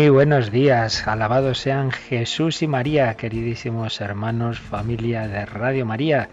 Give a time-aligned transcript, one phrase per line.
[0.00, 6.30] Muy buenos días, alabados sean Jesús y María, queridísimos hermanos, familia de Radio María.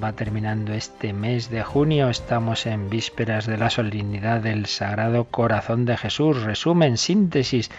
[0.00, 5.86] Va terminando este mes de junio, estamos en vísperas de la solemnidad del Sagrado Corazón
[5.86, 7.70] de Jesús, resumen, síntesis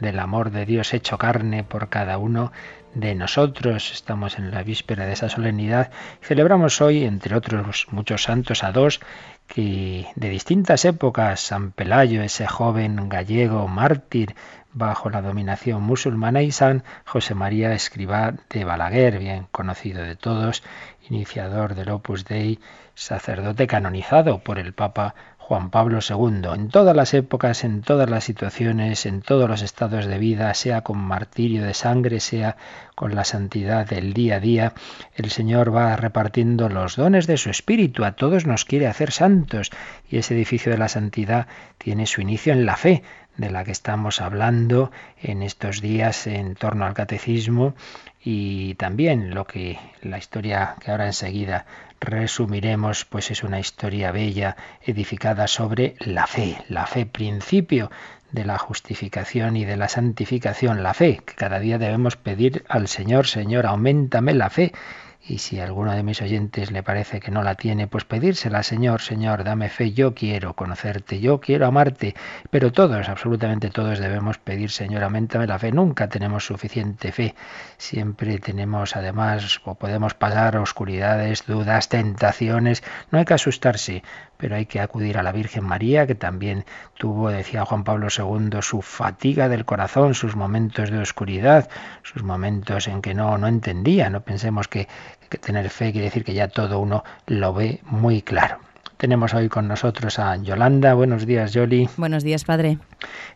[0.00, 2.52] del amor de Dios hecho carne por cada uno
[2.94, 3.92] de nosotros.
[3.92, 5.90] Estamos en la víspera de esa solemnidad.
[6.22, 9.00] Celebramos hoy, entre otros muchos santos, a dos
[9.46, 14.34] que de distintas épocas, San Pelayo, ese joven gallego mártir,
[14.72, 20.62] bajo la dominación musulmana y San José María Escribá de Balaguer, bien conocido de todos,
[21.08, 22.58] iniciador del Opus Dei,
[22.94, 25.14] sacerdote canonizado por el Papa
[25.46, 26.54] Juan Pablo II.
[26.54, 30.80] En todas las épocas, en todas las situaciones, en todos los estados de vida, sea
[30.80, 32.56] con martirio de sangre, sea
[32.94, 34.72] con la santidad del día a día,
[35.14, 38.06] el Señor va repartiendo los dones de su Espíritu.
[38.06, 39.70] A todos nos quiere hacer santos
[40.08, 43.02] y ese edificio de la santidad tiene su inicio en la fe
[43.36, 47.74] de la que estamos hablando en estos días en torno al catecismo
[48.22, 51.66] y también lo que la historia que ahora enseguida
[52.00, 57.90] resumiremos, pues es una historia bella edificada sobre la fe, la fe principio
[58.32, 62.88] de la justificación y de la santificación, la fe, que cada día debemos pedir al
[62.88, 64.72] Señor, Señor, aumentame la fe
[65.26, 68.62] y si a alguno de mis oyentes le parece que no la tiene, pues pedírsela,
[68.62, 72.14] Señor, Señor, dame fe, yo quiero conocerte, yo quiero amarte.
[72.50, 75.72] Pero todos, absolutamente todos debemos pedir, Señor, aumentame la fe.
[75.72, 77.34] Nunca tenemos suficiente fe.
[77.78, 82.82] Siempre tenemos, además, o podemos pasar oscuridades, dudas, tentaciones.
[83.10, 84.02] No hay que asustarse
[84.36, 86.64] pero hay que acudir a la Virgen María, que también
[86.98, 91.68] tuvo, decía Juan Pablo II, su fatiga del corazón, sus momentos de oscuridad,
[92.02, 94.10] sus momentos en que no, no entendía.
[94.10, 94.88] No pensemos que,
[95.28, 98.58] que tener fe quiere decir que ya todo uno lo ve muy claro.
[99.04, 100.94] Tenemos hoy con nosotros a Yolanda.
[100.94, 101.90] Buenos días, Yoli.
[101.98, 102.78] Buenos días, padre.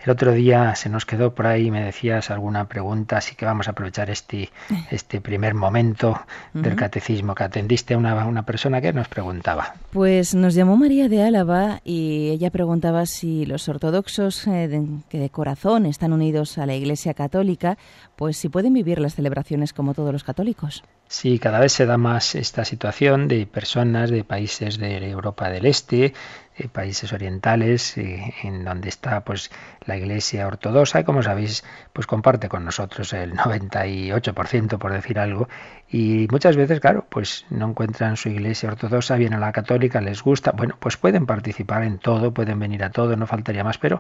[0.02, 3.68] El otro día se nos quedó por ahí, me decías alguna pregunta, así que vamos
[3.68, 4.48] a aprovechar este,
[4.90, 6.22] este primer momento
[6.54, 9.74] del catecismo que atendiste a una, una persona que nos preguntaba.
[9.92, 14.70] Pues nos llamó María de Álava y ella preguntaba si los ortodoxos eh,
[15.10, 17.76] que de corazón están unidos a la Iglesia Católica,
[18.16, 20.82] pues si pueden vivir las celebraciones como todos los católicos.
[21.10, 25.64] Sí, cada vez se da más esta situación de personas de países de Europa del
[25.64, 26.12] Este,
[26.58, 29.50] de países orientales, eh, en donde está pues
[29.86, 31.64] la Iglesia ortodoxa y como sabéis,
[31.94, 35.48] pues comparte con nosotros el 98% por decir algo
[35.88, 40.22] y muchas veces, claro, pues no encuentran su Iglesia ortodoxa, vienen a la católica, les
[40.22, 43.98] gusta, bueno, pues pueden participar en todo, pueden venir a todo, no faltaría más, pero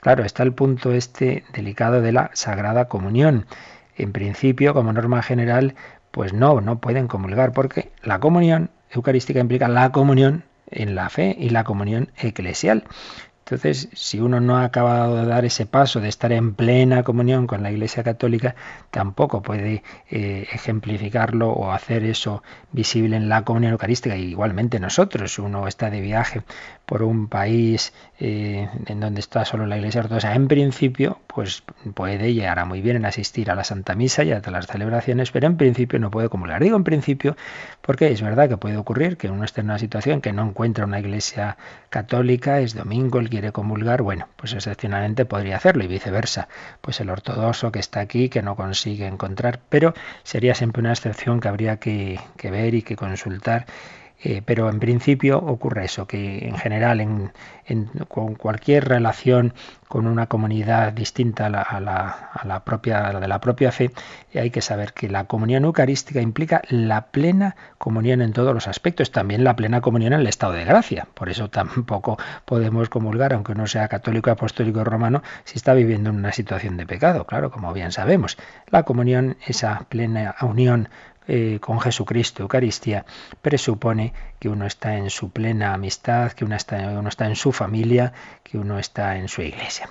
[0.00, 3.46] claro, está el punto este delicado de la Sagrada Comunión.
[3.98, 5.74] En principio, como norma general,
[6.16, 11.36] pues no, no pueden comulgar porque la comunión eucarística implica la comunión en la fe
[11.38, 12.84] y la comunión eclesial.
[13.46, 17.46] Entonces, si uno no ha acabado de dar ese paso de estar en plena comunión
[17.46, 18.56] con la Iglesia Católica,
[18.90, 22.42] tampoco puede eh, ejemplificarlo o hacer eso
[22.72, 24.16] visible en la comunión eucarística.
[24.16, 26.42] igualmente nosotros, uno está de viaje
[26.86, 31.62] por un país eh, en donde está solo la Iglesia Ortodoxa, en principio, pues
[31.94, 35.30] puede y hará muy bien en asistir a la Santa Misa y a las celebraciones,
[35.30, 36.62] pero en principio no puede comulgar.
[36.62, 37.36] Digo en principio
[37.80, 40.84] porque es verdad que puede ocurrir que uno esté en una situación que no encuentra
[40.84, 41.56] una Iglesia
[41.90, 46.48] católica, es domingo, el quiere comulgar, bueno, pues excepcionalmente podría hacerlo y viceversa.
[46.80, 49.92] Pues el ortodoxo que está aquí, que no consigue encontrar, pero
[50.22, 53.66] sería siempre una excepción que habría que, que ver y que consultar
[54.22, 57.32] eh, pero en principio ocurre eso, que en general en,
[58.08, 59.52] con cualquier relación
[59.88, 63.90] con una comunidad distinta a la, propia, de la propia fe,
[64.34, 69.12] hay que saber que la comunión eucarística implica la plena comunión en todos los aspectos,
[69.12, 71.06] también la plena comunión en el estado de gracia.
[71.14, 76.16] Por eso tampoco podemos comulgar, aunque uno sea católico, apostólico romano, si está viviendo en
[76.16, 78.36] una situación de pecado, claro, como bien sabemos.
[78.70, 80.88] La comunión, esa plena unión
[81.28, 83.04] eh, con Jesucristo, Eucaristía,
[83.42, 88.12] presupone que uno está en su plena amistad, que uno está, en su familia,
[88.42, 89.90] que uno está en su iglesia.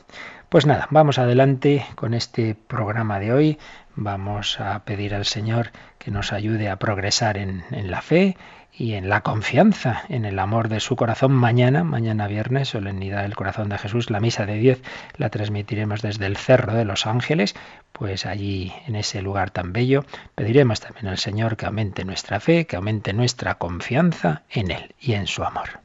[0.50, 3.60] Pues nada, vamos adelante con este programa de hoy.
[3.96, 8.38] Vamos a pedir al Señor que nos ayude a progresar en la fe
[8.78, 11.32] y en la confianza en el amor de su corazón.
[11.32, 14.82] Mañana, mañana viernes, solemnidad del corazón de Jesús, la misa de 10
[15.18, 17.56] la transmitiremos desde el Cerro de los Ángeles,
[17.92, 20.06] pues allí en ese lugar tan bello
[20.36, 25.14] pediremos también al Señor que aumente nuestra fe, que aumente nuestra confianza en Él y
[25.14, 25.85] en su amor.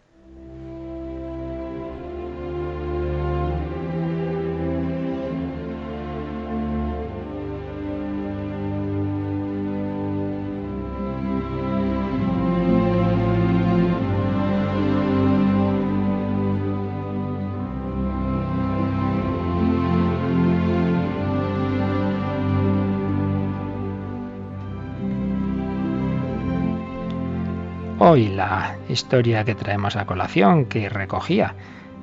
[28.13, 31.55] Hoy la historia que traemos a colación, que recogía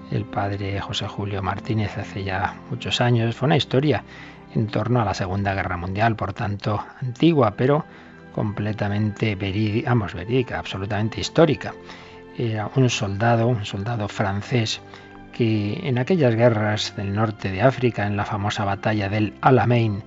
[0.10, 4.06] el padre José Julio Martínez hace ya muchos años, fue una historia
[4.56, 7.84] en torno a la Segunda Guerra Mundial, por tanto antigua, pero
[8.34, 11.74] completamente verídica, absolutamente histórica.
[12.38, 14.80] Era un soldado, un soldado francés,
[15.34, 20.04] que en aquellas guerras del norte de África, en la famosa batalla del Alamein,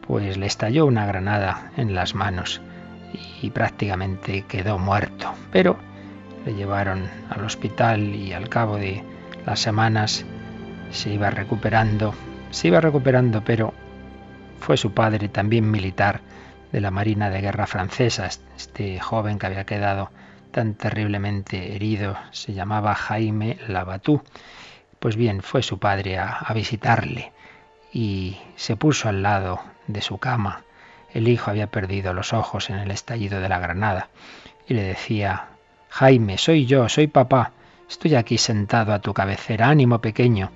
[0.00, 2.62] pues le estalló una granada en las manos
[3.42, 5.32] y prácticamente quedó muerto.
[5.50, 5.76] Pero
[6.44, 9.02] le llevaron al hospital y al cabo de
[9.44, 10.24] las semanas
[10.90, 12.14] se iba recuperando,
[12.50, 13.74] se iba recuperando, pero
[14.60, 16.20] fue su padre también militar
[16.72, 18.26] de la Marina de Guerra francesa,
[18.56, 20.10] este joven que había quedado
[20.50, 24.22] tan terriblemente herido, se llamaba Jaime Labatú.
[24.98, 27.32] Pues bien, fue su padre a, a visitarle
[27.92, 30.65] y se puso al lado de su cama
[31.16, 34.10] el hijo había perdido los ojos en el estallido de la granada
[34.68, 35.46] y le decía,
[35.88, 37.52] Jaime, soy yo, soy papá,
[37.88, 40.50] estoy aquí sentado a tu cabecera, ánimo pequeño.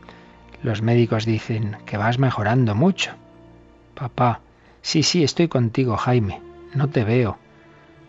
[0.63, 3.13] Los médicos dicen que vas mejorando mucho.
[3.95, 4.41] Papá,
[4.83, 6.43] sí, sí, estoy contigo, Jaime,
[6.75, 7.39] no te veo.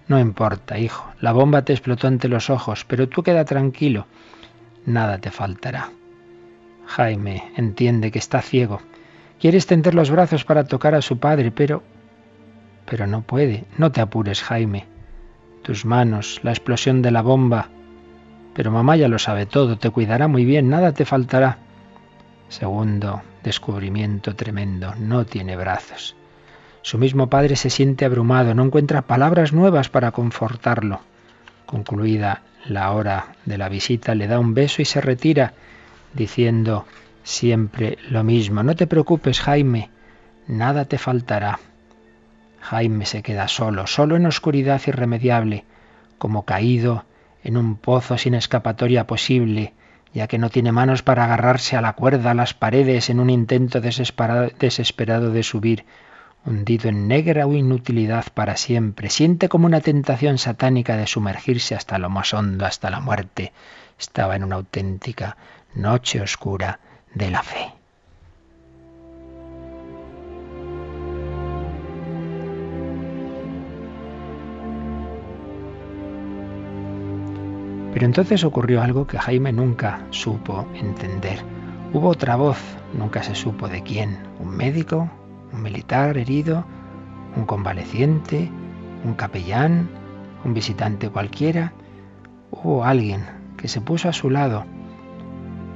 [0.09, 4.07] No importa, hijo, la bomba te explotó ante los ojos, pero tú queda tranquilo,
[4.85, 5.89] nada te faltará.
[6.85, 8.81] Jaime entiende que está ciego.
[9.39, 11.81] Quiere extender los brazos para tocar a su padre, pero
[12.91, 13.63] pero no puede.
[13.77, 14.85] No te apures, Jaime.
[15.61, 17.69] Tus manos, la explosión de la bomba.
[18.53, 21.57] Pero mamá ya lo sabe todo, te cuidará muy bien, nada te faltará.
[22.49, 26.17] Segundo descubrimiento tremendo, no tiene brazos.
[26.81, 30.99] Su mismo padre se siente abrumado, no encuentra palabras nuevas para confortarlo.
[31.65, 35.53] Concluida la hora de la visita, le da un beso y se retira,
[36.13, 36.85] diciendo
[37.23, 38.63] siempre lo mismo.
[38.63, 39.89] No te preocupes, Jaime,
[40.45, 41.57] nada te faltará.
[42.61, 45.65] Jaime se queda solo, solo en oscuridad irremediable,
[46.17, 47.05] como caído
[47.43, 49.73] en un pozo sin escapatoria posible,
[50.13, 53.29] ya que no tiene manos para agarrarse a la cuerda, a las paredes, en un
[53.29, 55.85] intento desesperado de subir,
[56.45, 59.09] hundido en negra inutilidad para siempre.
[59.09, 63.53] Siente como una tentación satánica de sumergirse hasta lo más hondo, hasta la muerte.
[63.99, 65.37] Estaba en una auténtica
[65.73, 66.79] noche oscura
[67.13, 67.80] de la fe.
[78.01, 81.37] Pero entonces ocurrió algo que Jaime nunca supo entender.
[81.93, 82.57] Hubo otra voz,
[82.97, 85.07] nunca se supo de quién, un médico,
[85.53, 86.65] un militar herido,
[87.35, 88.49] un convaleciente,
[89.05, 89.87] un capellán,
[90.43, 91.73] un visitante cualquiera.
[92.49, 93.23] Hubo alguien
[93.55, 94.65] que se puso a su lado,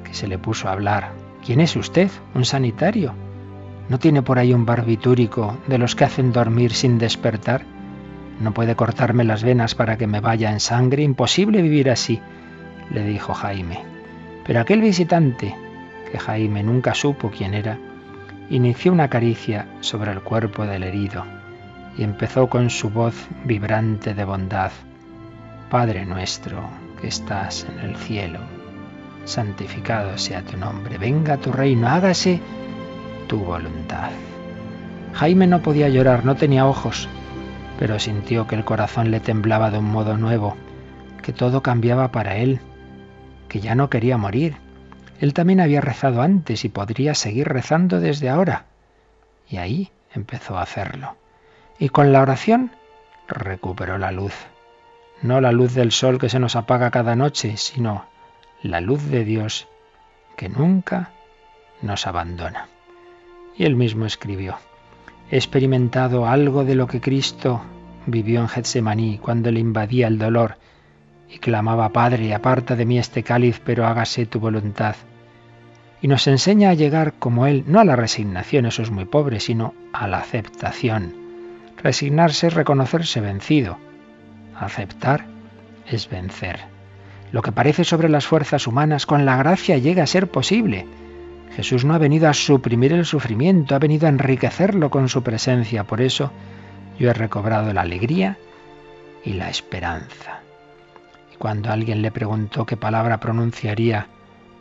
[0.04, 1.14] que se le puso a hablar.
[1.46, 2.10] ¿Quién es usted?
[2.34, 3.14] ¿Un sanitario?
[3.88, 7.75] ¿No tiene por ahí un barbitúrico de los que hacen dormir sin despertar?
[8.40, 11.04] No puede cortarme las venas para que me vaya en sangre.
[11.04, 12.20] Imposible vivir así,
[12.92, 13.80] le dijo Jaime.
[14.46, 15.56] Pero aquel visitante,
[16.12, 17.78] que Jaime nunca supo quién era,
[18.50, 21.26] inició una caricia sobre el cuerpo del herido
[21.98, 23.16] y empezó con su voz
[23.46, 24.72] vibrante de bondad.
[25.70, 26.62] Padre nuestro,
[27.02, 28.40] que estás en el cielo,
[29.24, 32.40] santificado sea tu nombre, venga tu reino, hágase
[33.28, 34.12] tu voluntad.
[35.14, 37.08] Jaime no podía llorar, no tenía ojos,
[37.78, 40.56] pero sintió que el corazón le temblaba de un modo nuevo,
[41.22, 42.60] que todo cambiaba para él,
[43.48, 44.58] que ya no quería morir.
[45.20, 48.66] Él también había rezado antes y podría seguir rezando desde ahora.
[49.50, 51.16] Y ahí empezó a hacerlo.
[51.80, 52.72] Y con la oración
[53.28, 54.34] recuperó la luz.
[55.22, 58.06] No la luz del sol que se nos apaga cada noche, sino
[58.62, 59.68] la luz de Dios
[60.36, 61.12] que nunca
[61.82, 62.68] nos abandona.
[63.58, 64.58] Y él mismo escribió,
[65.30, 67.62] He experimentado algo de lo que Cristo
[68.06, 70.58] vivió en Getsemaní cuando le invadía el dolor
[71.30, 74.96] y clamaba, Padre, aparta de mí este cáliz, pero hágase tu voluntad.
[76.02, 79.40] Y nos enseña a llegar como Él, no a la resignación, eso es muy pobre,
[79.40, 81.16] sino a la aceptación.
[81.82, 83.78] Resignarse es reconocerse vencido.
[84.56, 85.26] Aceptar
[85.88, 86.60] es vencer.
[87.32, 90.86] Lo que parece sobre las fuerzas humanas con la gracia llega a ser posible.
[91.52, 95.86] Jesús no ha venido a suprimir el sufrimiento, ha venido a enriquecerlo con su presencia.
[95.86, 96.32] Por eso
[97.00, 98.38] yo he recobrado la alegría
[99.24, 100.42] y la esperanza.
[101.34, 104.08] Y cuando alguien le preguntó qué palabra pronunciaría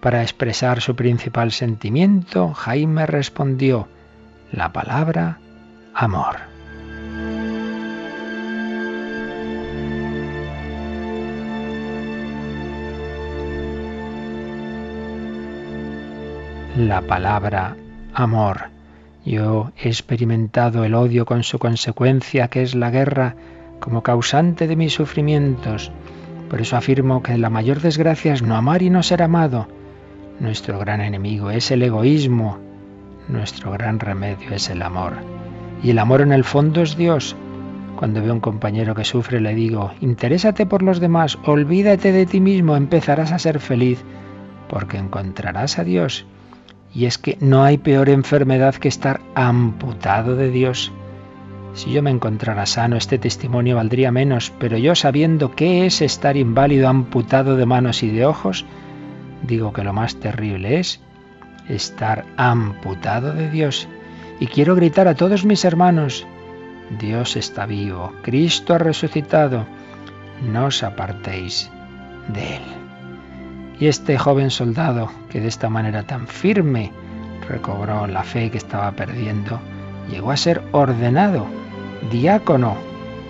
[0.00, 3.88] para expresar su principal sentimiento, Jaime respondió,
[4.52, 5.38] la palabra
[5.94, 6.53] amor.
[16.76, 17.76] La palabra
[18.14, 18.62] amor.
[19.24, 23.36] Yo he experimentado el odio con su consecuencia, que es la guerra,
[23.78, 25.92] como causante de mis sufrimientos.
[26.50, 29.68] Por eso afirmo que la mayor desgracia es no amar y no ser amado.
[30.40, 32.58] Nuestro gran enemigo es el egoísmo,
[33.28, 35.12] nuestro gran remedio es el amor.
[35.80, 37.36] Y el amor en el fondo es Dios.
[37.94, 42.26] Cuando veo a un compañero que sufre le digo, interésate por los demás, olvídate de
[42.26, 44.02] ti mismo, empezarás a ser feliz,
[44.68, 46.26] porque encontrarás a Dios.
[46.94, 50.92] Y es que no hay peor enfermedad que estar amputado de Dios.
[51.74, 56.36] Si yo me encontrara sano, este testimonio valdría menos, pero yo sabiendo qué es estar
[56.36, 58.64] inválido, amputado de manos y de ojos,
[59.42, 61.00] digo que lo más terrible es
[61.68, 63.88] estar amputado de Dios.
[64.38, 66.24] Y quiero gritar a todos mis hermanos,
[67.00, 69.66] Dios está vivo, Cristo ha resucitado,
[70.46, 71.70] no os apartéis
[72.28, 72.83] de Él.
[73.80, 76.92] Y este joven soldado, que de esta manera tan firme
[77.48, 79.60] recobró la fe que estaba perdiendo,
[80.10, 81.46] llegó a ser ordenado
[82.10, 82.76] diácono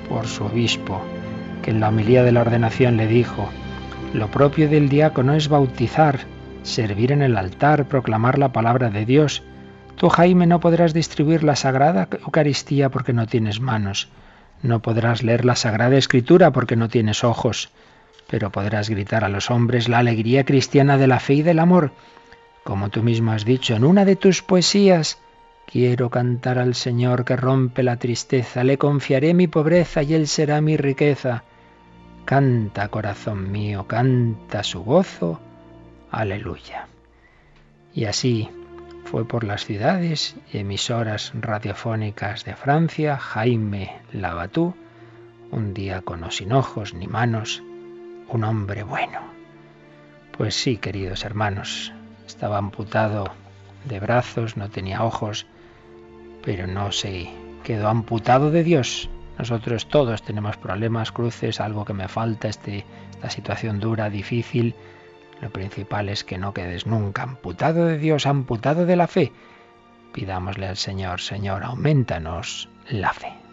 [0.08, 1.00] por su obispo,
[1.62, 3.48] que en la homilía de la ordenación le dijo,
[4.12, 6.20] lo propio del diácono es bautizar,
[6.62, 9.42] servir en el altar, proclamar la palabra de Dios.
[9.96, 14.08] Tú, Jaime, no podrás distribuir la Sagrada Eucaristía porque no tienes manos.
[14.62, 17.70] No podrás leer la Sagrada Escritura porque no tienes ojos.
[18.34, 21.92] Pero podrás gritar a los hombres la alegría cristiana de la fe y del amor.
[22.64, 25.20] Como tú mismo has dicho en una de tus poesías,
[25.70, 30.60] quiero cantar al Señor que rompe la tristeza, le confiaré mi pobreza y Él será
[30.60, 31.44] mi riqueza.
[32.24, 35.38] Canta, corazón mío, canta su gozo.
[36.10, 36.88] Aleluya.
[37.94, 38.48] Y así
[39.04, 44.74] fue por las ciudades y emisoras radiofónicas de Francia Jaime Labatú,
[45.52, 47.62] un diácono sin ojos ni manos,
[48.28, 49.20] un hombre bueno.
[50.36, 51.92] Pues sí, queridos hermanos,
[52.26, 53.26] estaba amputado
[53.84, 55.46] de brazos, no tenía ojos,
[56.42, 57.28] pero no se
[57.62, 63.30] quedó amputado de Dios, nosotros todos tenemos problemas, cruces, algo que me falta, este, esta
[63.30, 64.74] situación dura, difícil.
[65.40, 69.32] Lo principal es que no quedes nunca amputado de Dios, amputado de la fe.
[70.12, 73.43] Pidámosle al Señor, Señor, aumentanos la fe.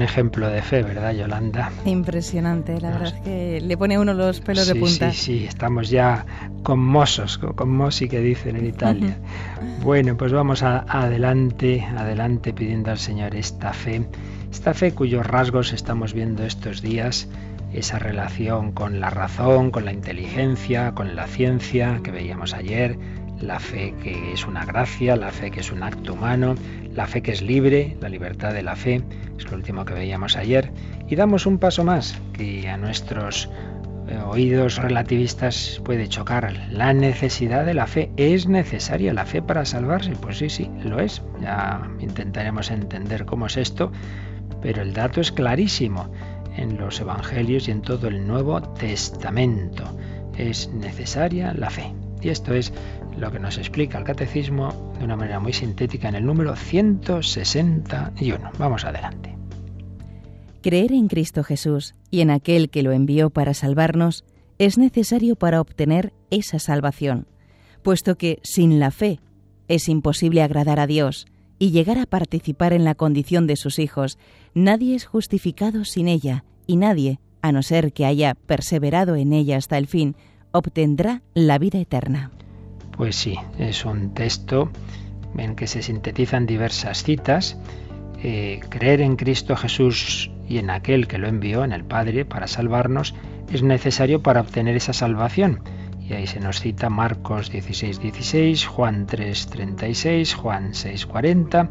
[0.00, 1.70] Buen ejemplo de fe, ¿verdad, Yolanda?
[1.84, 5.12] Impresionante, la verdad es que le pone uno los pelos de punta.
[5.12, 6.24] Sí, sí, estamos ya
[6.62, 9.18] conmosos, conmosi que dicen en Italia.
[9.82, 14.06] bueno, pues vamos adelante, adelante pidiendo al Señor esta fe,
[14.50, 17.28] esta fe cuyos rasgos estamos viendo estos días,
[17.74, 22.96] esa relación con la razón, con la inteligencia, con la ciencia que veíamos ayer,
[23.40, 26.54] la fe que es una gracia, la fe que es un acto humano,
[26.94, 29.02] la fe que es libre, la libertad de la fe,
[29.38, 30.72] es lo último que veíamos ayer,
[31.08, 33.48] y damos un paso más que a nuestros
[34.10, 36.52] eh, oídos relativistas puede chocar.
[36.70, 38.10] La necesidad de la fe.
[38.16, 40.12] ¿Es necesaria la fe para salvarse?
[40.20, 41.22] Pues sí, sí, lo es.
[41.40, 43.92] Ya intentaremos entender cómo es esto,
[44.62, 46.12] pero el dato es clarísimo
[46.56, 49.84] en los Evangelios y en todo el Nuevo Testamento.
[50.36, 51.92] Es necesaria la fe.
[52.20, 52.72] Y esto es
[53.16, 58.50] lo que nos explica el catecismo de una manera muy sintética en el número 161.
[58.58, 59.36] Vamos adelante.
[60.62, 64.24] Creer en Cristo Jesús y en aquel que lo envió para salvarnos
[64.58, 67.26] es necesario para obtener esa salvación,
[67.82, 69.20] puesto que sin la fe
[69.68, 71.26] es imposible agradar a Dios
[71.58, 74.18] y llegar a participar en la condición de sus hijos.
[74.52, 79.56] Nadie es justificado sin ella y nadie, a no ser que haya perseverado en ella
[79.56, 80.14] hasta el fin,
[80.52, 82.30] obtendrá la vida eterna.
[82.96, 84.70] Pues sí, es un texto
[85.36, 87.56] en que se sintetizan diversas citas.
[88.22, 92.46] Eh, creer en Cristo Jesús y en aquel que lo envió, en el Padre, para
[92.46, 93.14] salvarnos,
[93.52, 95.62] es necesario para obtener esa salvación.
[96.06, 101.70] Y ahí se nos cita Marcos 16, 16, Juan 3, 36, Juan 6, 40.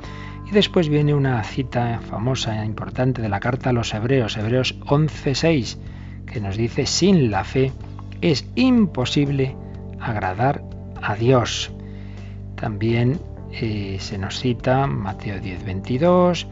[0.50, 4.80] Y después viene una cita famosa, e importante de la carta a los Hebreos, Hebreos
[4.88, 5.78] 11, 6,
[6.26, 7.74] que nos dice, sin la fe
[8.22, 9.56] es imposible
[10.00, 10.64] agradar
[11.02, 11.72] a Dios.
[12.56, 13.20] También
[13.52, 16.48] eh, se nos cita Mateo 10, 22.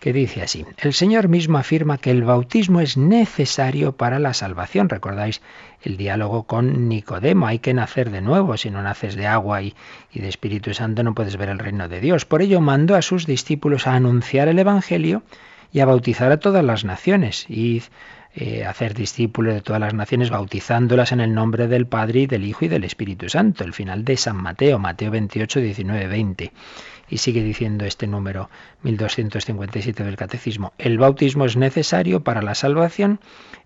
[0.00, 4.88] que dice así, el Señor mismo afirma que el bautismo es necesario para la salvación.
[4.88, 5.40] Recordáis
[5.82, 9.74] el diálogo con Nicodemo, hay que nacer de nuevo, si no naces de agua y,
[10.12, 12.24] y de Espíritu Santo no puedes ver el reino de Dios.
[12.24, 15.22] Por ello mandó a sus discípulos a anunciar el Evangelio
[15.72, 17.46] y a bautizar a todas las naciones.
[17.48, 17.82] Y
[18.34, 22.44] eh, hacer discípulos de todas las naciones, bautizándolas en el nombre del Padre y del
[22.44, 23.64] Hijo y del Espíritu Santo.
[23.64, 26.52] El final de San Mateo, Mateo 28, 19, 20.
[27.10, 28.50] Y sigue diciendo este número
[28.82, 30.74] 1257 del Catecismo.
[30.76, 33.18] El bautismo es necesario para la salvación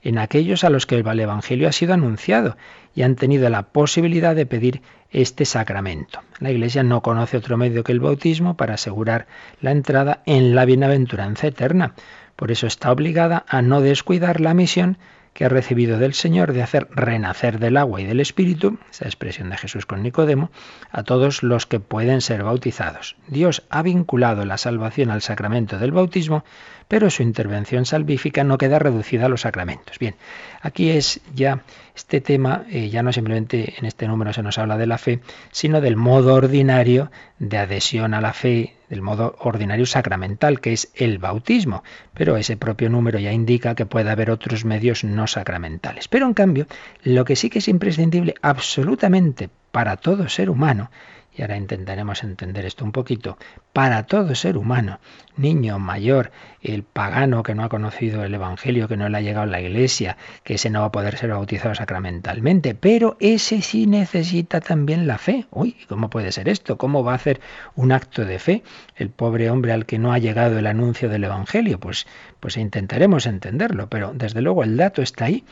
[0.03, 2.57] en aquellos a los que el Evangelio ha sido anunciado
[2.95, 6.21] y han tenido la posibilidad de pedir este sacramento.
[6.39, 9.27] La Iglesia no conoce otro medio que el bautismo para asegurar
[9.61, 11.95] la entrada en la bienaventuranza eterna.
[12.43, 14.99] Por eso está obligada a no descuidar la misión
[15.33, 19.49] que ha recibido del Señor de hacer renacer del agua y del Espíritu, esa expresión
[19.49, 20.51] de Jesús con Nicodemo,
[20.91, 23.15] a todos los que pueden ser bautizados.
[23.29, 26.45] Dios ha vinculado la salvación al sacramento del bautismo,
[26.93, 29.99] pero su intervención salvífica no queda reducida a los sacramentos.
[29.99, 30.15] Bien,
[30.61, 31.63] aquí es ya
[31.97, 35.21] este tema, eh, ya no simplemente en este número se nos habla de la fe,
[35.53, 40.93] sino del modo ordinario de adhesión a la fe, del modo ordinario sacramental, que es
[40.95, 41.83] el bautismo.
[42.13, 46.09] Pero ese propio número ya indica que puede haber otros medios no sacramentales.
[46.09, 46.67] Pero en cambio,
[47.05, 50.91] lo que sí que es imprescindible absolutamente para todo ser humano
[51.35, 53.39] y ahora intentaremos entender esto un poquito,
[53.73, 55.01] para todo ser humano,
[55.37, 59.45] niño, mayor, el pagano que no ha conocido el Evangelio, que no le ha llegado
[59.45, 63.87] a la iglesia, que ese no va a poder ser bautizado sacramentalmente, pero ese sí
[63.87, 65.47] necesita también la fe.
[65.51, 66.77] Uy, ¿cómo puede ser esto?
[66.77, 67.41] ¿Cómo va a hacer
[67.77, 68.63] un acto de fe
[68.97, 71.81] el pobre hombre al que no ha llegado el anuncio del Evangelio?
[71.81, 72.07] Pues,
[72.41, 75.45] pues intentaremos entenderlo, pero desde luego el dato está ahí,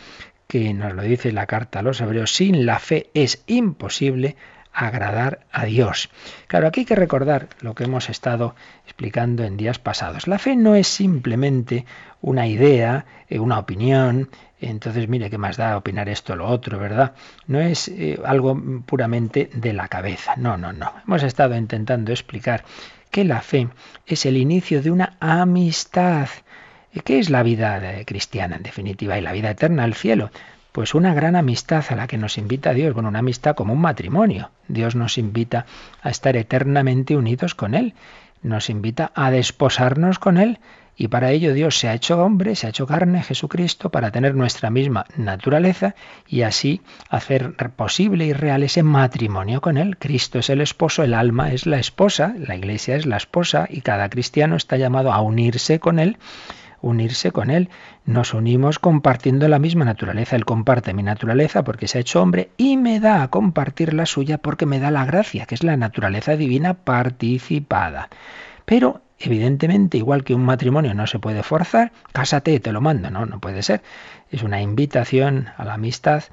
[0.47, 4.37] que nos lo dice la carta a los hebreos, sin la fe es imposible
[4.73, 6.11] agradar a Dios.
[6.47, 8.55] Claro, aquí hay que recordar lo que hemos estado
[8.85, 10.27] explicando en días pasados.
[10.27, 11.85] La fe no es simplemente
[12.21, 14.29] una idea, eh, una opinión,
[14.61, 17.15] entonces mire qué más da opinar esto o lo otro, ¿verdad?
[17.47, 20.93] No es eh, algo puramente de la cabeza, no, no, no.
[21.07, 22.65] Hemos estado intentando explicar
[23.11, 23.69] que la fe
[24.07, 26.29] es el inicio de una amistad.
[27.05, 30.31] ¿Qué es la vida eh, cristiana en definitiva y la vida eterna, el cielo?
[30.73, 33.81] Pues una gran amistad a la que nos invita Dios, bueno, una amistad como un
[33.81, 34.51] matrimonio.
[34.69, 35.67] Dios nos invita
[36.03, 37.95] a estar eternamente unidos con Él,
[38.43, 40.61] nos invita a desposarnos con Él
[40.97, 44.35] y para ello Dios se ha hecho hombre, se ha hecho carne, Jesucristo, para tener
[44.35, 45.95] nuestra misma naturaleza
[46.29, 49.97] y así hacer posible y real ese matrimonio con Él.
[49.97, 53.81] Cristo es el esposo, el alma es la esposa, la iglesia es la esposa y
[53.81, 56.19] cada cristiano está llamado a unirse con Él
[56.83, 57.69] unirse con Él.
[58.05, 60.37] Nos unimos compartiendo la misma naturaleza.
[60.37, 64.07] Él comparte mi naturaleza porque se ha hecho hombre y me da a compartir la
[64.07, 68.09] suya porque me da la gracia, que es la naturaleza divina participada.
[68.65, 73.27] Pero evidentemente, igual que un matrimonio no se puede forzar, cásate, te lo mando, no,
[73.27, 73.83] no puede ser.
[74.31, 76.25] Es una invitación a la amistad.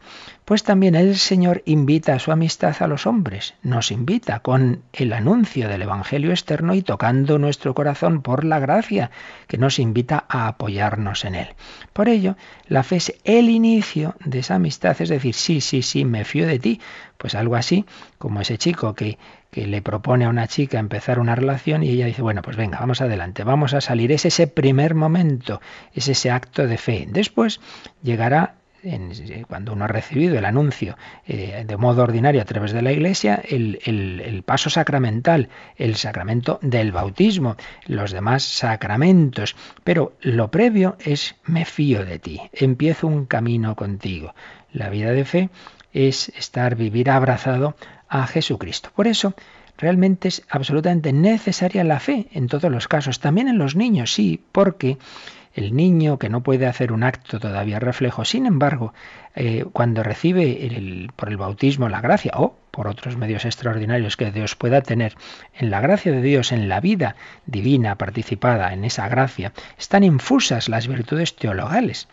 [0.46, 5.12] Pues también el Señor invita a su amistad a los hombres, nos invita con el
[5.12, 9.12] anuncio del Evangelio externo y tocando nuestro corazón por la gracia,
[9.48, 11.48] que nos invita a apoyarnos en él.
[11.92, 16.06] Por ello, la fe es el inicio de esa amistad, es decir, sí, sí, sí,
[16.06, 16.80] me fío de ti,
[17.18, 17.86] pues algo así
[18.18, 19.18] como ese chico que,
[19.52, 22.80] que le propone a una chica empezar una relación y ella dice, bueno, pues venga,
[22.80, 24.12] vamos adelante, vamos a salir.
[24.12, 25.62] Es ese primer momento,
[25.94, 27.08] es ese acto de fe.
[27.10, 27.60] Después
[28.04, 28.56] llegará
[28.88, 32.92] eh, cuando uno ha recibido el anuncio eh, de modo ordinario a través de la
[32.92, 39.56] Iglesia, el, el, paso sacramental, el sacramento del bautismo, los demás sacramentos.
[39.84, 44.34] Pero lo previo es me fío de ti, empiezo un camino contigo.
[44.72, 45.50] La vida de fe
[45.94, 47.76] es estar, vivir abrazado
[48.08, 48.92] a Jesucristo.
[48.96, 49.34] Por eso,
[49.78, 54.42] realmente es absolutamente necesaria la fe en todos los casos, también en los niños, sí,
[54.52, 54.98] porque
[55.58, 58.94] el niño que no puede hacer un acto todavía reflejo, sin embargo,
[59.36, 64.56] eh, cuando recibe por el bautismo la gracia o por otros medios extraordinarios que Dios
[64.56, 65.16] pueda tener,
[65.56, 67.16] en la gracia de Dios, en la vida
[67.48, 72.08] divina participada en esa gracia, están infusas las virtudes teologales.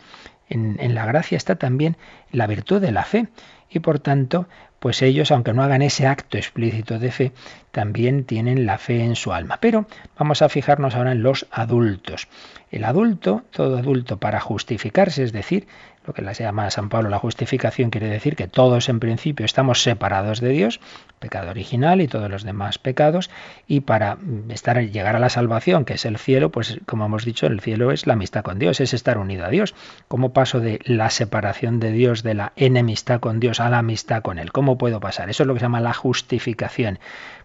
[0.49, 1.97] En, en la gracia está también
[2.31, 3.27] la virtud de la fe
[3.69, 4.47] y por tanto
[4.79, 7.31] pues ellos, aunque no hagan ese acto explícito de fe,
[7.71, 9.57] también tienen la fe en su alma.
[9.59, 12.27] Pero vamos a fijarnos ahora en los adultos.
[12.71, 15.67] El adulto, todo adulto, para justificarse, es decir,
[16.07, 19.81] lo que se llama San Pablo la justificación, quiere decir que todos en principio estamos
[19.81, 20.79] separados de Dios,
[21.19, 23.29] pecado original y todos los demás pecados,
[23.67, 24.17] y para
[24.49, 27.91] estar llegar a la salvación, que es el cielo, pues como hemos dicho, el cielo
[27.91, 29.75] es la amistad con Dios, es estar unido a Dios.
[30.07, 34.21] ¿Cómo paso de la separación de Dios, de la enemistad con Dios, a la amistad
[34.21, 34.51] con Él?
[34.51, 35.29] ¿Cómo puedo pasar?
[35.29, 36.99] Eso es lo que se llama la justificación.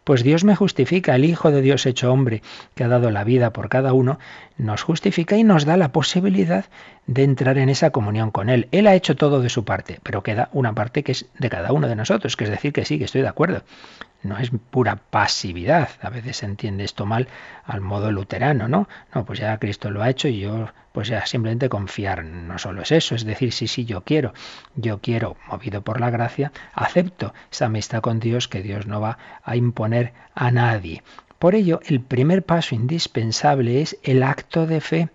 [0.04, 2.42] Pues Dios me justifica, el Hijo de Dios hecho hombre,
[2.74, 4.18] que ha dado la vida por cada uno,
[4.60, 6.66] nos justifica y nos da la posibilidad
[7.06, 8.68] de entrar en esa comunión con Él.
[8.72, 11.72] Él ha hecho todo de su parte, pero queda una parte que es de cada
[11.72, 13.62] uno de nosotros, que es decir que sí, que estoy de acuerdo
[14.22, 15.88] no es pura pasividad.
[16.02, 17.28] A veces se entiende esto mal
[17.64, 18.88] al modo luterano, ¿no?
[19.14, 22.24] No, pues ya Cristo lo ha hecho y yo, pues ya simplemente confiar.
[22.24, 24.34] No solo es eso, es decir, sí, sí, yo quiero,
[24.76, 29.18] yo quiero, movido por la gracia, acepto esa amistad con Dios que Dios no va
[29.42, 31.02] a imponer a nadie.
[31.40, 35.08] Por ello, el primer paso indispensable es el acto de fe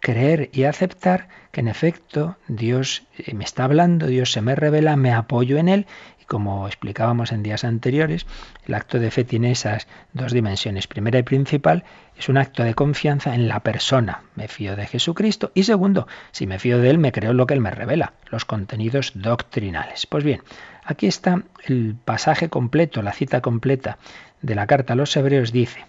[0.00, 4.96] creer y aceptar que en efecto Dios eh, me está hablando, Dios se me revela,
[4.96, 5.86] me apoyo en Él
[6.28, 8.26] como explicábamos en días anteriores,
[8.66, 10.86] el acto de fe tiene esas dos dimensiones.
[10.86, 11.84] Primera y principal
[12.16, 14.22] es un acto de confianza en la persona.
[14.36, 15.50] Me fío de Jesucristo.
[15.54, 18.44] Y segundo, si me fío de Él, me creo lo que Él me revela, los
[18.44, 20.06] contenidos doctrinales.
[20.06, 20.42] Pues bien,
[20.84, 23.98] aquí está el pasaje completo, la cita completa
[24.42, 25.84] de la carta a los hebreos dice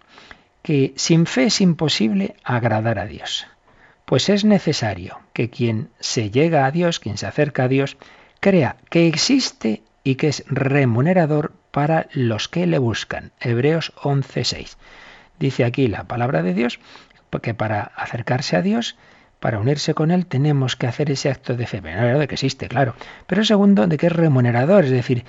[0.62, 3.48] que sin fe es imposible agradar a Dios.
[4.06, 7.98] Pues es necesario que quien se llega a Dios, quien se acerca a Dios,
[8.40, 13.32] crea que existe y que es remunerador para los que le buscan.
[13.40, 14.78] Hebreos 11:6.
[15.40, 16.80] Dice aquí la palabra de Dios
[17.42, 18.98] que para acercarse a Dios,
[19.40, 21.82] para unirse con Él, tenemos que hacer ese acto de fe.
[21.82, 22.96] Primero, de que existe, claro.
[23.28, 25.24] Pero segundo, de que es remunerador, es decir,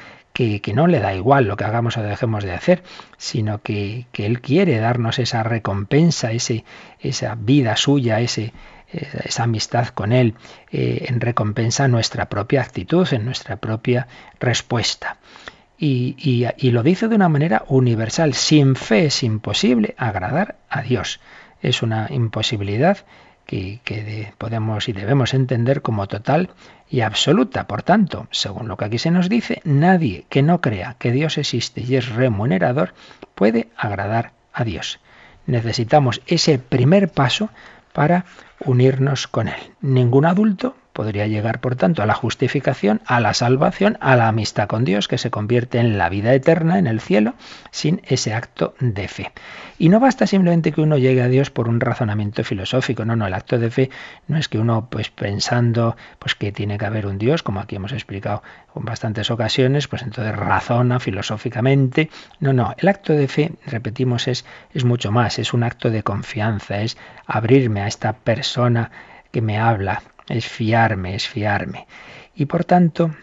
[0.60, 2.82] que, no le da igual lo que hagamos o dejemos de hacer,
[3.18, 6.64] sino que, que Él quiere darnos esa recompensa, ese,
[7.00, 8.52] esa vida suya, ese,
[8.92, 10.34] esa amistad con Él
[10.70, 15.18] eh, en recompensa nuestra propia actitud, en nuestra propia respuesta.
[15.78, 16.14] Y,
[16.58, 18.34] y, lo dice de una manera universal.
[18.34, 21.20] Sin fe es imposible agradar a Dios.
[21.62, 22.98] Es una imposibilidad
[23.46, 26.50] que, que podemos y debemos entender como total
[26.90, 27.66] y absoluta.
[27.66, 31.38] Por tanto, según lo que aquí se nos dice, nadie que no crea que Dios
[31.38, 32.92] existe y es remunerador
[33.34, 35.00] puede agradar a Dios.
[35.46, 37.50] Necesitamos ese primer paso
[37.92, 38.24] para
[38.64, 39.72] unirnos con Él.
[39.80, 44.68] Ningún adulto podría llegar, por tanto, a la justificación, a la salvación, a la amistad
[44.68, 47.32] con Dios, que se convierte en la vida eterna, en el cielo,
[47.70, 49.32] sin ese acto de fe.
[49.78, 53.26] Y no basta simplemente que uno llegue a Dios por un razonamiento filosófico, no, no,
[53.26, 53.88] el acto de fe
[54.28, 57.76] no es que uno, pues pensando pues que tiene que haber un Dios, como aquí
[57.76, 58.42] hemos explicado
[58.76, 62.10] en bastantes ocasiones, pues entonces razona filosóficamente.
[62.40, 66.02] No, no, el acto de fe, repetimos, es, es mucho más, es un acto de
[66.02, 68.90] confianza, es abrirme a esta persona
[69.32, 71.86] que me habla, es fiarme, es fiarme.
[72.34, 73.14] Y por tanto,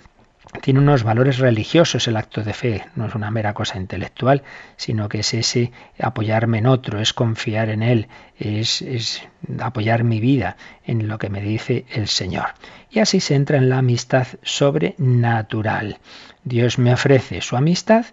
[0.61, 4.43] tiene unos valores religiosos el acto de fe, no es una mera cosa intelectual,
[4.75, 9.27] sino que es ese apoyarme en otro, es confiar en Él, es, es,
[9.59, 12.47] apoyar mi vida en lo que me dice el Señor.
[12.89, 15.99] Y así se entra en la amistad sobrenatural.
[16.43, 18.05] Dios me ofrece su amistad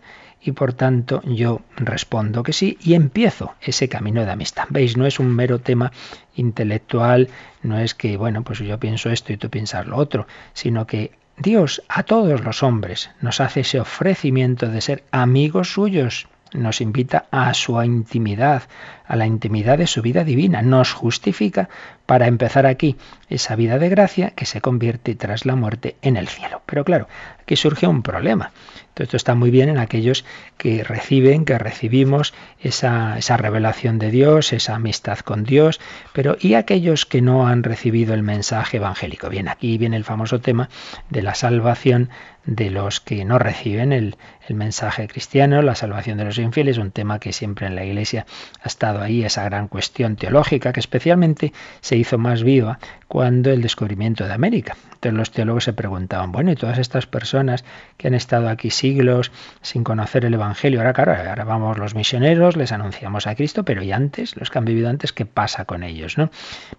[0.44, 4.64] y por tanto yo respondo que sí y empiezo ese camino de amistad.
[4.68, 4.96] ¿Veis?
[4.96, 5.90] No es un mero tema
[6.36, 7.28] intelectual,
[7.62, 11.12] no es que, bueno, pues yo pienso esto y tú piensas lo otro, sino que
[11.36, 17.26] Dios a todos los hombres nos hace ese ofrecimiento de ser amigos suyos, nos invita
[17.32, 18.62] a su intimidad,
[19.06, 21.68] a la intimidad de su vida divina, nos justifica
[22.06, 22.96] para empezar aquí
[23.28, 26.62] esa vida de gracia que se convierte tras la muerte en el cielo.
[26.66, 27.08] Pero claro,
[27.40, 28.52] aquí surge un problema.
[28.96, 30.24] Esto está muy bien en aquellos
[30.56, 35.80] que reciben, que recibimos esa, esa revelación de Dios, esa amistad con Dios,
[36.12, 39.28] pero ¿y aquellos que no han recibido el mensaje evangélico?
[39.28, 40.68] Bien, aquí viene el famoso tema
[41.10, 42.10] de la salvación
[42.46, 46.90] de los que no reciben el, el mensaje cristiano, la salvación de los infieles, un
[46.90, 48.26] tema que siempre en la Iglesia
[48.62, 52.78] ha estado ahí, esa gran cuestión teológica que especialmente se hizo más viva
[53.14, 54.76] cuando el descubrimiento de América.
[54.94, 57.64] Entonces los teólogos se preguntaban, bueno, y todas estas personas
[57.96, 59.30] que han estado aquí siglos
[59.62, 63.84] sin conocer el Evangelio, ahora claro, ahora vamos los misioneros, les anunciamos a Cristo, pero
[63.84, 64.34] ¿y antes?
[64.36, 66.18] Los que han vivido antes, ¿qué pasa con ellos?
[66.18, 66.32] ¿no?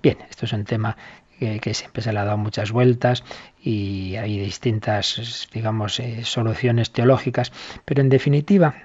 [0.04, 0.98] Bien, esto es un tema
[1.40, 3.24] que, siempre se le ha dado muchas vueltas
[3.62, 7.54] y hay distintas, digamos, eh, soluciones teológicas,
[7.86, 8.76] pero en definitiva,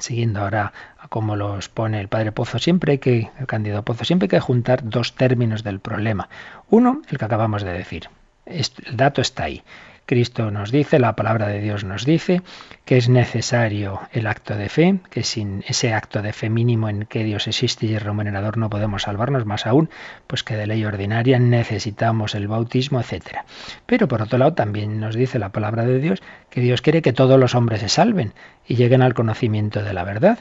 [0.00, 4.04] siguiendo ahora a cómo los pone el padre Pozo, siempre hay que, el candidato Pozo,
[4.04, 6.28] siempre hay que juntar dos términos del problema.
[6.70, 8.08] Uno, el que acabamos de decir.
[8.46, 9.62] El dato está ahí.
[10.06, 12.42] Cristo nos dice, la palabra de Dios nos dice
[12.84, 17.06] que es necesario el acto de fe, que sin ese acto de fe mínimo en
[17.06, 19.88] que Dios existe y es remunerador no podemos salvarnos, más aún,
[20.26, 23.38] pues que de ley ordinaria necesitamos el bautismo, etc.
[23.86, 27.14] Pero por otro lado también nos dice la palabra de Dios que Dios quiere que
[27.14, 28.34] todos los hombres se salven
[28.66, 30.40] y lleguen al conocimiento de la verdad.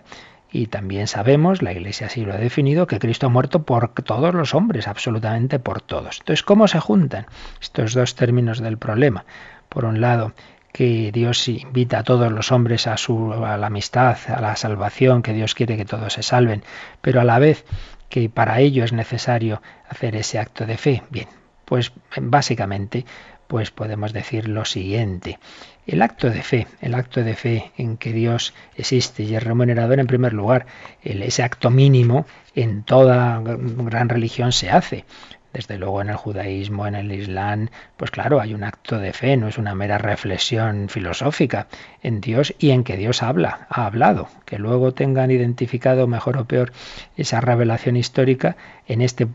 [0.56, 4.36] Y también sabemos, la Iglesia así lo ha definido, que Cristo ha muerto por todos
[4.36, 6.20] los hombres, absolutamente por todos.
[6.20, 7.26] Entonces, ¿cómo se juntan
[7.60, 9.26] estos dos términos del problema?
[9.74, 10.34] Por un lado,
[10.72, 15.24] que Dios invita a todos los hombres a, su, a la amistad, a la salvación,
[15.24, 16.64] que Dios quiere que todos se salven,
[17.02, 17.66] pero a la vez
[18.08, 21.02] que para ello es necesario hacer ese acto de fe.
[21.10, 21.28] Bien,
[21.66, 23.06] pues básicamente
[23.48, 25.40] pues podemos decir lo siguiente.
[25.86, 30.00] El acto de fe, el acto de fe en que Dios existe y es remunerador
[30.00, 30.66] en primer lugar,
[31.04, 35.06] ese acto mínimo en toda gran religión se hace.
[35.54, 39.38] Desde luego en el judaísmo, en el islam, pues claro, hay un acto de fe,
[39.38, 41.68] no es una mera reflexión filosófica
[42.02, 44.30] en Dios y en que Dios habla, ha hablado.
[44.46, 46.74] Que luego tengan identificado mejor o peor
[47.18, 49.28] esa revelación histórica en este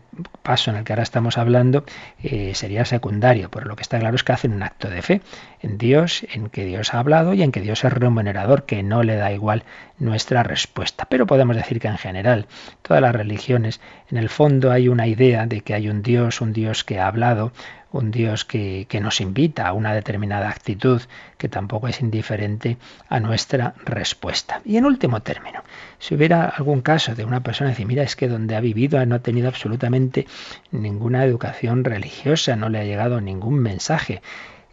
[0.43, 1.83] paso en el que ahora estamos hablando
[2.23, 5.21] eh, sería secundario, pero lo que está claro es que hacen un acto de fe
[5.61, 9.03] en Dios, en que Dios ha hablado y en que Dios es remunerador, que no
[9.03, 9.63] le da igual
[9.97, 11.05] nuestra respuesta.
[11.09, 12.47] Pero podemos decir que en general,
[12.81, 16.53] todas las religiones, en el fondo hay una idea de que hay un Dios, un
[16.53, 17.51] Dios que ha hablado,
[17.91, 21.01] un Dios que, que, nos invita a una determinada actitud
[21.37, 24.61] que tampoco es indiferente a nuestra respuesta.
[24.65, 25.63] Y en último término,
[25.97, 29.15] si hubiera algún caso de una persona decir, mira, es que donde ha vivido no
[29.15, 30.27] ha tenido absolutamente
[30.71, 34.21] ninguna educación religiosa, no le ha llegado ningún mensaje,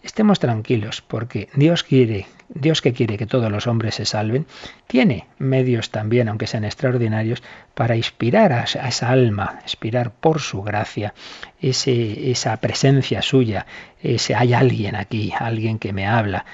[0.07, 4.47] estemos tranquilos, porque Dios quiere, Dios que quiere que todos los hombres se salven,
[4.87, 7.43] tiene medios también, aunque sean extraordinarios,
[7.75, 11.13] para inspirar a esa alma, inspirar por su gracia
[11.61, 13.67] ese, esa presencia suya,
[14.01, 16.47] ese hay alguien aquí, alguien que me habla.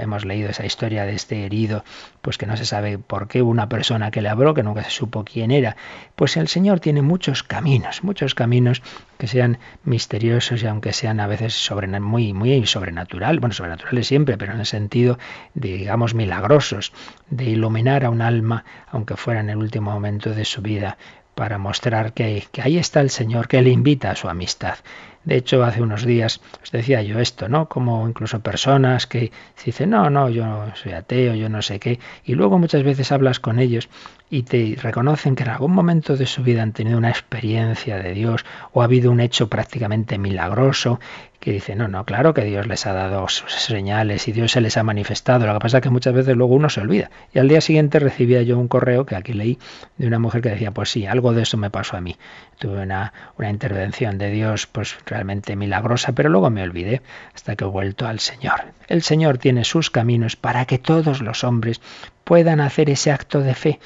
[0.00, 1.84] Hemos leído esa historia de este herido,
[2.20, 4.90] pues que no se sabe por qué una persona que le habló, que nunca se
[4.90, 5.76] supo quién era.
[6.16, 8.82] Pues el Señor tiene muchos caminos, muchos caminos
[9.18, 11.52] que sean misteriosos y aunque sean a veces
[12.00, 15.18] muy, muy sobrenatural, bueno, sobrenaturales siempre, pero en el sentido,
[15.54, 16.92] de, digamos, milagrosos,
[17.30, 20.96] de iluminar a un alma, aunque fuera en el último momento de su vida,
[21.34, 24.78] para mostrar que, que ahí está el Señor, que le invita a su amistad.
[25.24, 27.68] De hecho, hace unos días os decía yo esto, ¿no?
[27.68, 29.30] Como incluso personas que
[29.64, 33.38] dicen, no, no, yo soy ateo, yo no sé qué, y luego muchas veces hablas
[33.38, 33.88] con ellos
[34.30, 38.14] y te reconocen que en algún momento de su vida han tenido una experiencia de
[38.14, 40.98] Dios o ha habido un hecho prácticamente milagroso
[41.42, 44.60] que dice, no, no, claro que Dios les ha dado sus señales y Dios se
[44.60, 45.44] les ha manifestado.
[45.44, 47.10] Lo que pasa es que muchas veces luego uno se olvida.
[47.34, 49.58] Y al día siguiente recibía yo un correo que aquí leí
[49.98, 52.16] de una mujer que decía, pues sí, algo de eso me pasó a mí.
[52.60, 57.02] Tuve una, una intervención de Dios pues realmente milagrosa, pero luego me olvidé
[57.34, 58.60] hasta que he vuelto al Señor.
[58.86, 61.80] El Señor tiene sus caminos para que todos los hombres
[62.22, 63.80] puedan hacer ese acto de fe,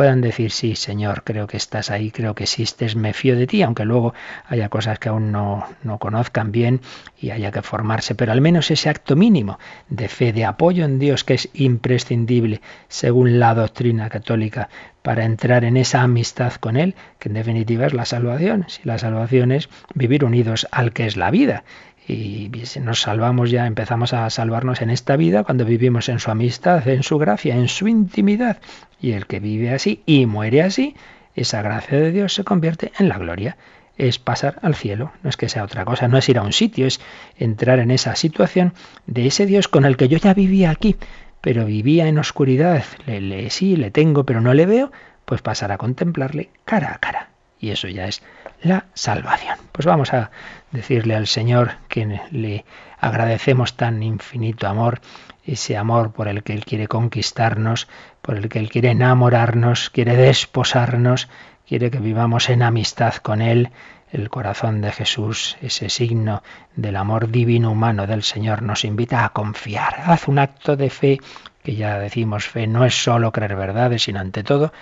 [0.00, 3.60] puedan decir, sí, Señor, creo que estás ahí, creo que existes, me fío de ti,
[3.60, 4.14] aunque luego
[4.46, 6.80] haya cosas que aún no, no conozcan bien
[7.20, 9.58] y haya que formarse, pero al menos ese acto mínimo
[9.90, 14.70] de fe, de apoyo en Dios, que es imprescindible según la doctrina católica
[15.02, 18.64] para entrar en esa amistad con Él, que en definitiva es la salvación.
[18.68, 21.64] Si la salvación es vivir unidos al que es la vida
[22.10, 26.86] y nos salvamos ya, empezamos a salvarnos en esta vida cuando vivimos en su amistad,
[26.88, 28.58] en su gracia, en su intimidad.
[29.00, 30.96] Y el que vive así y muere así,
[31.34, 33.56] esa gracia de Dios se convierte en la gloria.
[33.96, 36.52] Es pasar al cielo, no es que sea otra cosa, no es ir a un
[36.52, 37.00] sitio, es
[37.36, 38.72] entrar en esa situación
[39.06, 40.96] de ese Dios con el que yo ya vivía aquí,
[41.40, 44.90] pero vivía en oscuridad, le, le sí, le tengo, pero no le veo,
[45.26, 47.28] pues pasar a contemplarle cara a cara.
[47.60, 48.22] Y eso ya es
[48.62, 49.58] la salvación.
[49.72, 50.30] Pues vamos a
[50.70, 52.64] decirle al Señor que le
[52.98, 55.00] agradecemos tan infinito amor,
[55.44, 57.88] ese amor por el que Él quiere conquistarnos,
[58.22, 61.28] por el que Él quiere enamorarnos, quiere desposarnos,
[61.66, 63.70] quiere que vivamos en amistad con Él.
[64.12, 66.42] El corazón de Jesús, ese signo
[66.74, 70.02] del amor divino humano del Señor, nos invita a confiar.
[70.04, 71.20] Haz un acto de fe
[71.62, 74.72] que ya decimos fe no es solo creer verdades, sino ante todo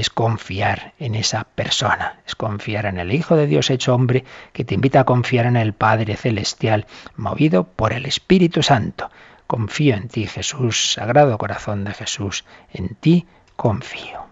[0.00, 4.64] es confiar en esa persona, es confiar en el Hijo de Dios hecho hombre que
[4.64, 9.10] te invita a confiar en el Padre Celestial, movido por el Espíritu Santo.
[9.46, 13.26] Confío en ti, Jesús, Sagrado Corazón de Jesús, en ti
[13.56, 14.24] confío.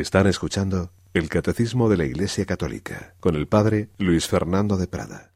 [0.00, 5.32] Están escuchando el Catecismo de la Iglesia Católica con el Padre Luis Fernando de Prada.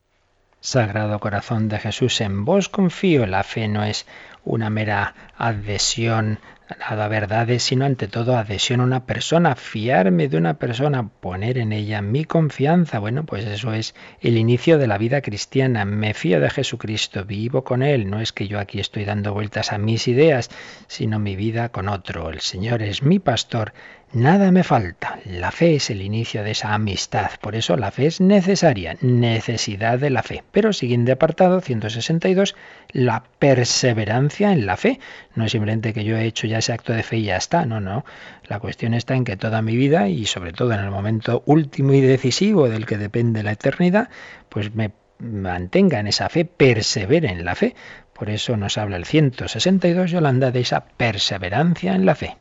[0.60, 3.26] Sagrado Corazón de Jesús, en vos confío.
[3.26, 4.06] La fe no es
[4.44, 6.38] una mera adhesión
[6.80, 11.58] a la verdades, sino ante todo adhesión a una persona, fiarme de una persona, poner
[11.58, 13.00] en ella mi confianza.
[13.00, 15.84] Bueno, pues eso es el inicio de la vida cristiana.
[15.84, 18.08] Me fío de Jesucristo, vivo con Él.
[18.08, 20.50] No es que yo aquí estoy dando vueltas a mis ideas,
[20.86, 22.30] sino mi vida con otro.
[22.30, 23.72] El Señor es mi pastor
[24.14, 25.20] Nada me falta.
[25.24, 27.30] La fe es el inicio de esa amistad.
[27.40, 30.44] Por eso la fe es necesaria, necesidad de la fe.
[30.52, 32.54] Pero siguiente apartado, 162,
[32.90, 35.00] la perseverancia en la fe.
[35.34, 37.64] No es simplemente que yo he hecho ya ese acto de fe y ya está.
[37.64, 38.04] No, no.
[38.48, 41.94] La cuestión está en que toda mi vida y sobre todo en el momento último
[41.94, 44.10] y decisivo del que depende la eternidad,
[44.50, 47.74] pues me mantenga en esa fe, persevere en la fe.
[48.12, 52.36] Por eso nos habla el 162, Yolanda, de esa perseverancia en la fe.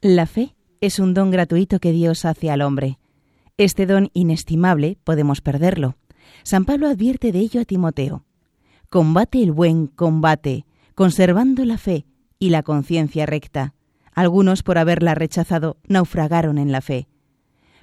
[0.00, 2.98] La fe es un don gratuito que Dios hace al hombre.
[3.58, 5.96] Este don inestimable podemos perderlo.
[6.42, 8.24] San Pablo advierte de ello a Timoteo.
[8.88, 10.64] Combate el buen combate,
[10.94, 12.06] conservando la fe
[12.38, 13.74] y la conciencia recta.
[14.14, 17.08] Algunos, por haberla rechazado, naufragaron en la fe.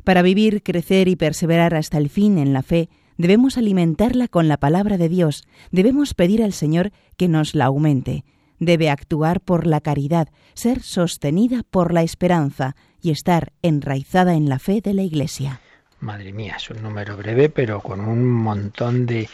[0.04, 4.58] Para vivir, crecer y perseverar hasta el fin en la fe, debemos alimentarla con la
[4.58, 8.26] palabra de Dios, debemos pedir al Señor que nos la aumente,
[8.60, 14.60] debe actuar por la caridad, ser sostenida por la esperanza y estar enraizada en la
[14.60, 15.60] fe de la Iglesia.
[16.00, 19.30] Madre mía, es un número breve, pero con un montón de,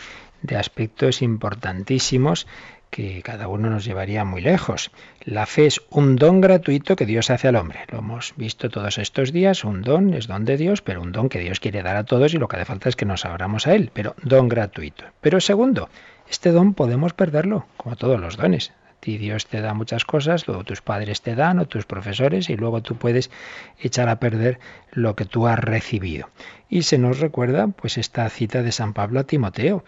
[0.57, 2.47] aspectos importantísimos
[2.89, 4.91] que cada uno nos llevaría muy lejos.
[5.25, 7.79] La fe es un don gratuito que Dios hace al hombre.
[7.89, 11.27] Lo hemos visto todos estos días, un don es don de Dios, pero un don
[11.27, 13.65] que Dios quiere dar a todos y lo que hace falta es que nos abramos
[13.65, 15.05] a él, pero don gratuito.
[15.21, 15.89] Pero segundo,
[16.29, 18.71] este don podemos perderlo, como todos los dones.
[19.03, 22.55] Ti Dios te da muchas cosas, luego tus padres te dan o tus profesores y
[22.55, 23.31] luego tú puedes
[23.77, 24.59] echar a perder
[24.93, 26.29] lo que tú has recibido.
[26.69, 29.83] Y se nos recuerda pues esta cita de San Pablo a Timoteo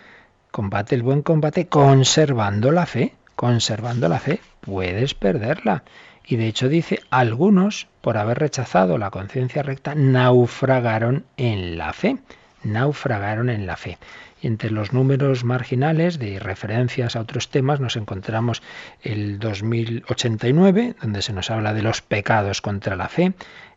[0.55, 3.13] Combate el buen combate conservando la fe.
[3.35, 5.83] Conservando la fe, puedes perderla.
[6.25, 12.19] Y de hecho dice, algunos, por haber rechazado la conciencia recta, naufragaron en la fe.
[12.63, 13.97] Naufragaron en la fe.
[14.45, 18.61] Entre los números marginales de referencias a otros temas nos encontramos
[19.01, 23.33] el 2089, donde se nos habla de los pecados contra la fe,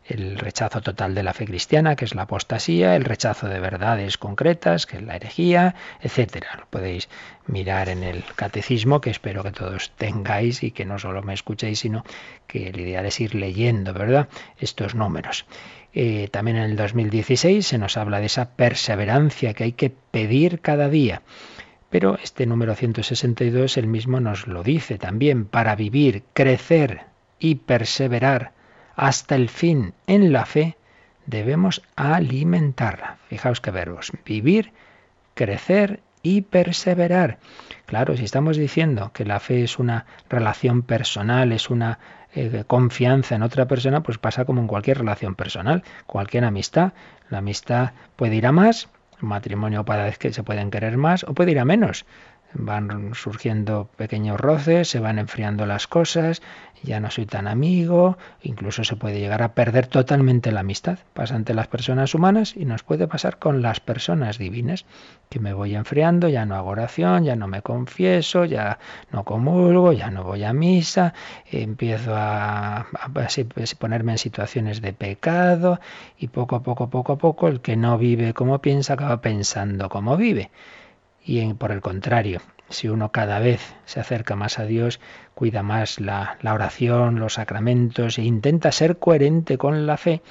[0.09, 4.17] el rechazo total de la fe cristiana, que es la apostasía, el rechazo de verdades
[4.17, 6.57] concretas, que es la herejía, etcétera.
[6.59, 7.09] Lo podéis
[7.45, 11.79] mirar en el catecismo, que espero que todos tengáis y que no solo me escuchéis,
[11.79, 12.03] sino
[12.47, 15.45] que el ideal es ir leyendo, ¿verdad?, estos números.
[15.93, 20.59] Eh, también en el 2016 se nos habla de esa perseverancia que hay que pedir
[20.59, 21.21] cada día.
[21.89, 27.05] Pero este número 162 el mismo nos lo dice también, para vivir, crecer
[27.39, 28.51] y perseverar
[28.99, 30.75] hasta el fin en la fe,
[31.25, 33.17] debemos alimentarla.
[33.29, 34.11] Fijaos qué verbos.
[34.25, 34.73] Vivir,
[35.35, 37.37] crecer y perseverar.
[37.85, 41.99] Claro, si estamos diciendo que la fe es una relación personal, es una
[42.35, 46.91] eh, confianza en otra persona, pues pasa como en cualquier relación personal, cualquier amistad.
[47.29, 48.89] La amistad puede ir a más,
[49.21, 52.05] el matrimonio vez que se pueden querer más, o puede ir a menos
[52.53, 56.41] van surgiendo pequeños roces, se van enfriando las cosas,
[56.83, 60.99] ya no soy tan amigo, incluso se puede llegar a perder totalmente la amistad.
[61.13, 64.85] Pasa ante las personas humanas y nos puede pasar con las personas divinas,
[65.29, 68.79] que me voy enfriando, ya no hago oración, ya no me confieso, ya
[69.11, 71.13] no comulgo, ya no voy a misa,
[71.51, 72.87] empiezo a,
[73.77, 75.79] ponerme en situaciones de pecado
[76.17, 79.89] y poco a poco, poco a poco, el que no vive como piensa acaba pensando
[79.89, 80.49] como vive.
[81.23, 84.99] Y por el contrario, si uno cada vez se acerca más a Dios,
[85.33, 90.21] cuida más la, oración, los sacramentos e intenta ser coherente con la fe,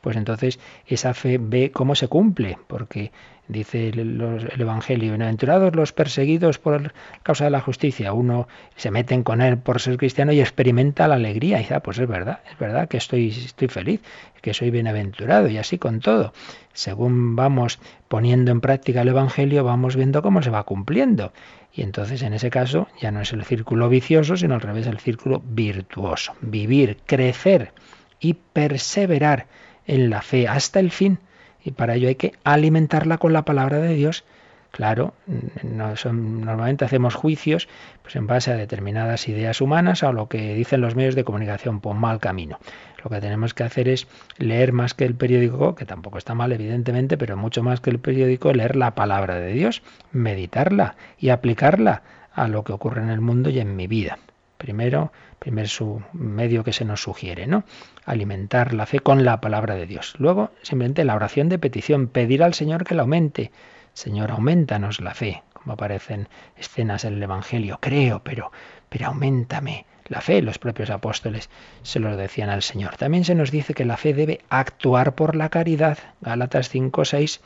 [0.00, 3.12] pues entonces esa fe ve cómo se cumple, porque
[3.48, 4.20] dice el,
[4.58, 6.92] Evangelio, bienaventurados los perseguidos por
[7.22, 8.12] causa de la justicia.
[8.12, 8.46] Uno
[8.76, 11.58] se meten con él por ser cristiano y experimenta la alegría.
[11.58, 14.00] Y dice, ah, pues es verdad, es verdad que estoy, estoy feliz,
[14.42, 16.32] que soy bienaventurado y así con todo.
[16.72, 21.32] Según vamos poniendo en práctica el Evangelio, vamos viendo cómo se va cumpliendo.
[21.72, 24.98] Y entonces en ese caso ya no es el círculo vicioso, sino al revés, el
[24.98, 26.34] círculo virtuoso.
[26.40, 27.72] Vivir, crecer
[28.20, 29.46] y perseverar
[29.88, 31.18] en la fe hasta el fin
[31.64, 34.24] y para ello hay que alimentarla con la palabra de Dios.
[34.70, 35.14] Claro,
[35.62, 37.68] normalmente hacemos juicios
[38.02, 41.80] pues en base a determinadas ideas humanas o lo que dicen los medios de comunicación
[41.80, 42.58] por mal camino.
[43.02, 46.52] Lo que tenemos que hacer es leer más que el periódico, que tampoco está mal
[46.52, 49.82] evidentemente, pero mucho más que el periódico, leer la palabra de Dios,
[50.12, 54.18] meditarla y aplicarla a lo que ocurre en el mundo y en mi vida.
[54.58, 57.64] Primero, primer su medio que se nos sugiere, ¿no?
[58.04, 60.14] Alimentar la fe con la palabra de Dios.
[60.18, 63.52] Luego, simplemente la oración de petición, pedir al Señor que la aumente.
[63.94, 67.78] Señor, aumentanos la fe, como aparecen escenas en el Evangelio.
[67.80, 68.50] Creo, pero,
[68.88, 70.42] pero aumentame la fe.
[70.42, 71.50] Los propios apóstoles
[71.82, 72.96] se lo decían al Señor.
[72.96, 75.98] También se nos dice que la fe debe actuar por la caridad.
[76.20, 77.40] Gálatas 5, 6.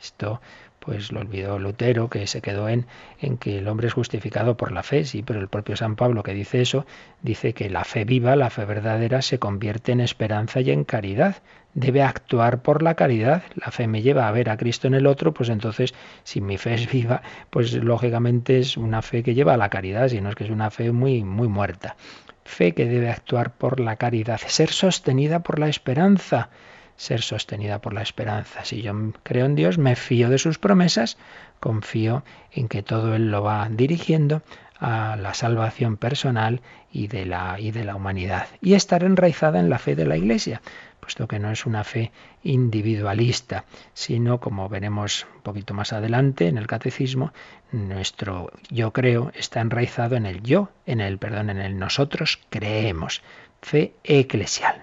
[0.00, 0.40] Esto
[0.84, 2.86] pues lo olvidó Lutero, que se quedó en,
[3.20, 6.24] en que el hombre es justificado por la fe, sí, pero el propio San Pablo
[6.24, 6.86] que dice eso,
[7.22, 11.36] dice que la fe viva, la fe verdadera, se convierte en esperanza y en caridad.
[11.74, 13.44] Debe actuar por la caridad.
[13.54, 16.58] La fe me lleva a ver a Cristo en el otro, pues entonces, si mi
[16.58, 20.34] fe es viva, pues lógicamente es una fe que lleva a la caridad, sino es
[20.34, 21.96] que es una fe muy, muy muerta.
[22.44, 26.50] Fe que debe actuar por la caridad, ser sostenida por la esperanza
[26.96, 28.64] ser sostenida por la esperanza.
[28.64, 31.18] Si yo creo en Dios, me fío de sus promesas,
[31.60, 34.42] confío en que todo Él lo va dirigiendo
[34.82, 38.48] a la salvación personal y de la, y de la humanidad.
[38.60, 40.60] Y estar enraizada en la fe de la Iglesia.
[40.98, 42.12] puesto que no es una fe
[42.42, 43.64] individualista,
[43.94, 47.32] sino, como veremos un poquito más adelante en el catecismo,
[47.72, 53.22] nuestro yo creo está enraizado en el yo, en el perdón, en el nosotros creemos,
[53.60, 54.81] fe eclesial.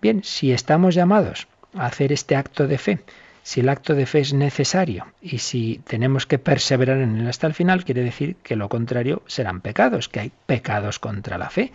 [0.00, 3.00] Bien, si estamos llamados a hacer este acto de fe,
[3.42, 7.46] si el acto de fe es necesario y si tenemos que perseverar en él hasta
[7.46, 11.72] el final, quiere decir que lo contrario serán pecados, que hay pecados contra la fe.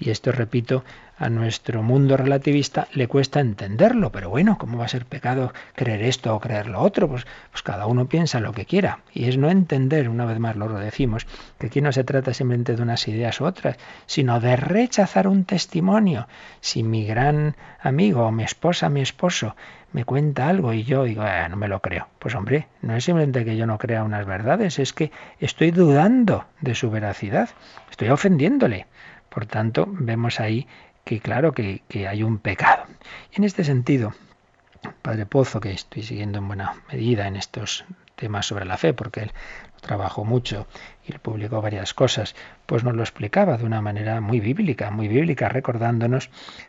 [0.00, 0.82] Y esto, repito,
[1.18, 6.00] a nuestro mundo relativista le cuesta entenderlo, pero bueno, ¿cómo va a ser pecado creer
[6.02, 7.06] esto o creer lo otro?
[7.06, 9.00] Pues, pues cada uno piensa lo que quiera.
[9.12, 11.26] Y es no entender, una vez más lo decimos,
[11.58, 13.76] que aquí no se trata simplemente de unas ideas u otras,
[14.06, 16.26] sino de rechazar un testimonio.
[16.62, 19.54] Si mi gran amigo o mi esposa, mi esposo,
[19.92, 22.08] me cuenta algo y yo digo, ah, no me lo creo.
[22.18, 26.46] Pues hombre, no es simplemente que yo no crea unas verdades, es que estoy dudando
[26.62, 27.50] de su veracidad,
[27.90, 28.86] estoy ofendiéndole.
[29.30, 30.66] Por tanto, vemos ahí
[31.04, 32.84] que claro que, hay un pecado.
[33.32, 34.12] Y en este sentido,
[35.02, 37.84] Padre Pozo, que estoy siguiendo en buena medida en estos
[38.16, 39.32] temas sobre la fe, porque él
[39.80, 40.66] trabajó mucho
[41.06, 42.34] y publicó varias cosas,
[42.66, 46.28] pues nos lo explicaba de una manera muy bíblica, muy bíblica, recordándonos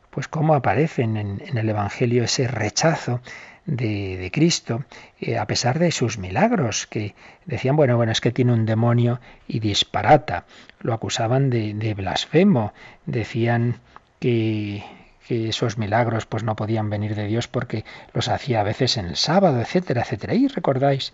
[0.09, 3.21] pues cómo aparecen en, en el Evangelio ese rechazo
[3.65, 4.83] de, Cristo,
[5.19, 9.19] eh, a pesar de sus milagros, que decían, bueno, bueno, es que tiene un demonio
[9.47, 10.45] y disparata.
[10.79, 12.73] Lo acusaban de, blasfemo,
[13.05, 13.79] decían
[14.19, 14.83] que,
[15.27, 19.05] que esos milagros pues no podían venir de Dios porque los hacía a veces en
[19.05, 20.33] el sábado, etcétera, etcétera.
[20.33, 21.13] Y recordáis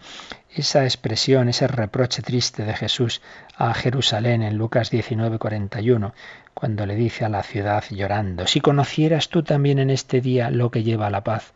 [0.54, 3.22] esa expresión, ese reproche triste de Jesús
[3.58, 6.14] a Jerusalén en Lucas 19, 41,
[6.54, 10.72] cuando le dice a la ciudad llorando, si conocieras tú también en este día lo
[10.72, 11.54] que lleva a la paz,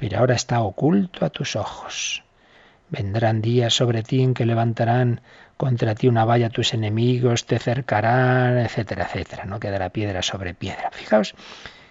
[0.00, 2.24] pero ahora está oculto a tus ojos.
[2.88, 5.20] Vendrán días sobre ti en que levantarán
[5.58, 9.44] contra ti una valla tus enemigos, te cercarán, etcétera, etcétera.
[9.44, 10.90] No quedará piedra sobre piedra.
[10.90, 11.34] Fijaos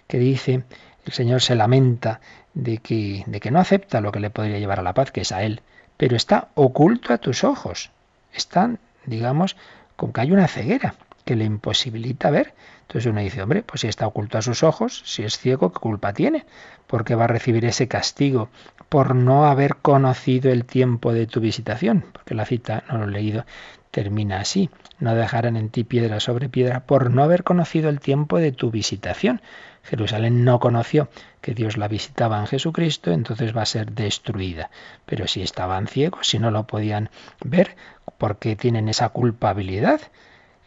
[0.07, 0.63] que dice,
[1.05, 2.19] el Señor se lamenta
[2.55, 5.21] de que, de que no acepta lo que le podría llevar a la paz, que
[5.21, 5.61] es a Él,
[5.95, 7.91] pero está oculto a tus ojos.
[8.33, 9.55] Están, digamos,
[9.95, 10.95] con que hay una ceguera
[11.25, 12.55] que le imposibilita ver.
[12.89, 15.79] Entonces uno dice, hombre, pues si está oculto a sus ojos, si es ciego, ¿qué
[15.79, 16.47] culpa tiene?
[16.87, 18.49] Porque va a recibir ese castigo
[18.89, 22.03] por no haber conocido el tiempo de tu visitación.
[22.11, 23.45] Porque la cita, no lo he leído,
[23.91, 24.71] termina así.
[24.97, 28.71] No dejarán en ti piedra sobre piedra por no haber conocido el tiempo de tu
[28.71, 29.43] visitación.
[29.83, 31.09] Jerusalén no conoció
[31.41, 34.71] que Dios la visitaba en Jesucristo, entonces va a ser destruida.
[35.05, 37.11] Pero si estaban ciegos, si no lo podían
[37.45, 37.75] ver,
[38.17, 40.01] ¿por qué tienen esa culpabilidad?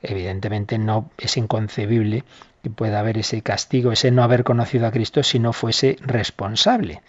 [0.03, 2.25] Evidentemente no es inconcebible
[2.63, 7.03] que pueda haber ese castigo, ese no haber conocido a Cristo si no fuese responsable.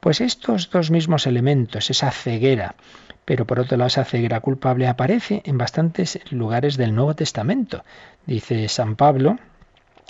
[0.00, 2.74] Pues estos dos mismos elementos, esa ceguera,
[3.24, 7.84] pero por otro lado esa ceguera culpable aparece en bastantes lugares del Nuevo Testamento.
[8.26, 9.38] Dice San Pablo,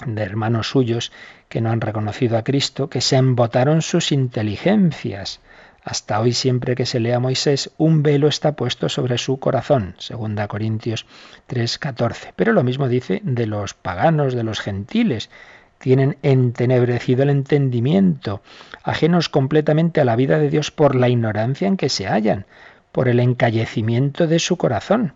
[0.04, 1.12] de hermanos suyos
[1.48, 5.40] que no han reconocido a Cristo, que se embotaron sus inteligencias.
[5.84, 9.94] Hasta hoy siempre que se lea a Moisés, un velo está puesto sobre su corazón,
[9.98, 11.04] segunda Corintios
[11.46, 12.32] 3:14.
[12.34, 15.28] Pero lo mismo dice de los paganos, de los gentiles,
[15.78, 18.40] tienen entenebrecido el entendimiento,
[18.82, 22.46] ajenos completamente a la vida de Dios por la ignorancia en que se hallan,
[22.90, 25.12] por el encallecimiento de su corazón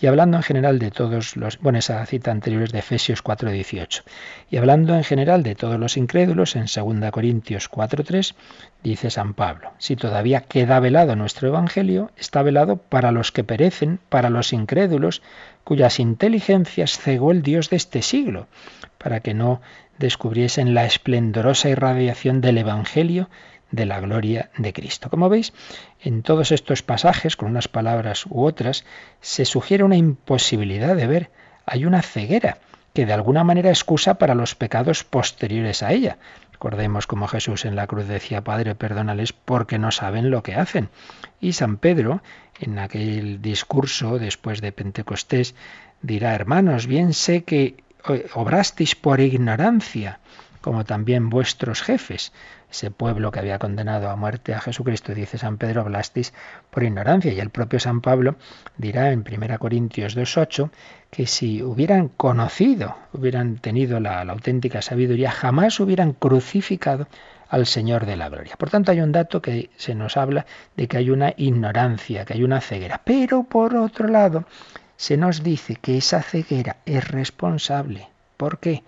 [0.00, 4.02] y hablando en general de todos los, bueno, esa cita anterior es de Efesios 4:18,
[4.50, 8.34] y hablando en general de todos los incrédulos, en 2 Corintios 4:3,
[8.82, 14.00] dice San Pablo, si todavía queda velado nuestro Evangelio, está velado para los que perecen,
[14.08, 15.22] para los incrédulos,
[15.64, 18.46] cuyas inteligencias cegó el Dios de este siglo,
[18.96, 19.60] para que no
[19.98, 23.28] descubriesen la esplendorosa irradiación del Evangelio
[23.70, 25.10] de la gloria de Cristo.
[25.10, 25.52] Como veis,
[26.00, 28.84] en todos estos pasajes, con unas palabras u otras,
[29.20, 31.30] se sugiere una imposibilidad de ver.
[31.66, 32.58] Hay una ceguera
[32.94, 36.18] que de alguna manera excusa para los pecados posteriores a ella.
[36.52, 40.88] Recordemos como Jesús en la cruz decía, Padre, perdónales porque no saben lo que hacen.
[41.40, 42.22] Y San Pedro,
[42.60, 45.54] en aquel discurso después de Pentecostés,
[46.02, 47.82] dirá, hermanos, bien sé que
[48.34, 50.18] obrasteis por ignorancia,
[50.60, 52.32] como también vuestros jefes
[52.70, 56.32] ese pueblo que había condenado a muerte a Jesucristo, dice San Pedro, hablasteis
[56.70, 57.32] por ignorancia.
[57.32, 58.36] Y el propio San Pablo
[58.76, 60.70] dirá en 1 Corintios 2.8
[61.10, 67.08] que si hubieran conocido, hubieran tenido la, la auténtica sabiduría, jamás hubieran crucificado
[67.48, 68.54] al Señor de la gloria.
[68.56, 70.46] Por tanto, hay un dato que se nos habla
[70.76, 73.00] de que hay una ignorancia, que hay una ceguera.
[73.04, 74.44] Pero por otro lado,
[74.96, 78.08] se nos dice que esa ceguera es responsable.
[78.36, 78.84] ¿Por qué?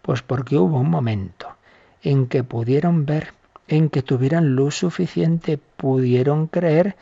[0.00, 1.59] Pues porque hubo un momento
[2.02, 3.34] en que pudieron ver,
[3.68, 6.96] en que tuvieran luz suficiente, pudieron creer,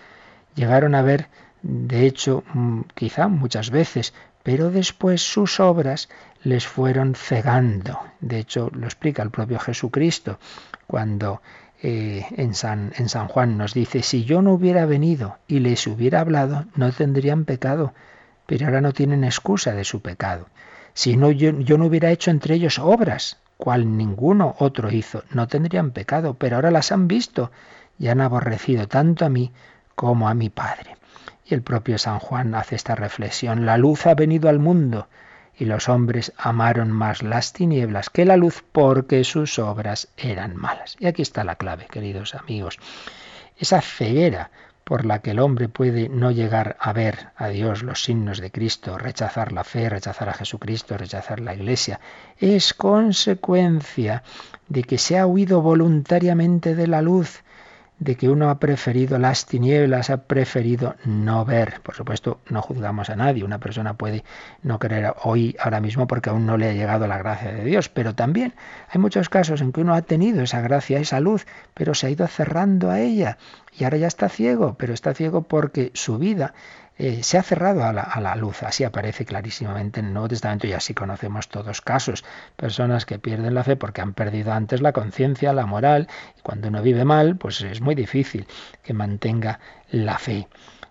[0.54, 1.28] llegaron a ver,
[1.62, 6.08] de hecho, mm, quizá muchas veces, pero después sus obras
[6.42, 7.98] les fueron cegando.
[8.20, 10.38] De hecho, lo explica el propio Jesucristo
[10.86, 11.42] cuando
[11.82, 12.92] eh, en, San,
[13.28, 17.92] Juan nos dice, si yo no hubiera venido y les hubiera hablado, no tendrían pecado,
[18.46, 20.48] pero ahora no tienen excusa de su pecado.
[20.94, 25.90] Si no, yo no hubiera hecho entre ellos obras, cual ninguno otro hizo, no tendrían
[25.90, 27.50] pecado, pero ahora las han visto
[27.98, 29.52] y han aborrecido tanto a mí
[29.94, 30.96] como a mi Padre.
[31.44, 35.08] Y el propio San Juan hace esta reflexión, la luz ha venido al mundo,
[35.58, 40.96] y los hombres amaron más las tinieblas que la luz porque sus obras eran malas.
[41.00, 42.78] Y aquí está la clave, queridos amigos.
[43.56, 44.52] Esa ceguera
[44.88, 48.50] por la que el hombre puede no llegar a ver a Dios los signos de
[48.50, 52.00] Cristo, rechazar la fe, rechazar a Jesucristo, rechazar la Iglesia,
[52.38, 54.22] es consecuencia
[54.66, 57.42] de que se ha huido voluntariamente de la luz,
[57.98, 61.80] de que uno ha preferido las tinieblas, ha preferido no ver.
[61.82, 63.44] Por supuesto, no juzgamos a nadie.
[63.44, 64.24] Una persona puede
[64.62, 67.88] no creer hoy, ahora mismo, porque aún no le ha llegado la gracia de Dios.
[67.88, 68.54] Pero también
[68.88, 72.10] hay muchos casos en que uno ha tenido esa gracia, esa luz, pero se ha
[72.10, 73.38] ido cerrando a ella.
[73.76, 76.54] Y ahora ya está ciego, pero está ciego porque su vida
[76.98, 78.64] eh, se ha cerrado a la, luz.
[78.64, 82.24] Así aparece clarísimamente en el Nuevo Testamento y así conocemos todos casos.
[82.56, 86.68] Personas que pierden la fe porque han perdido antes la conciencia, la moral, y cuando
[86.68, 88.48] uno vive mal, pues es muy difícil
[88.82, 90.48] que mantenga la fe.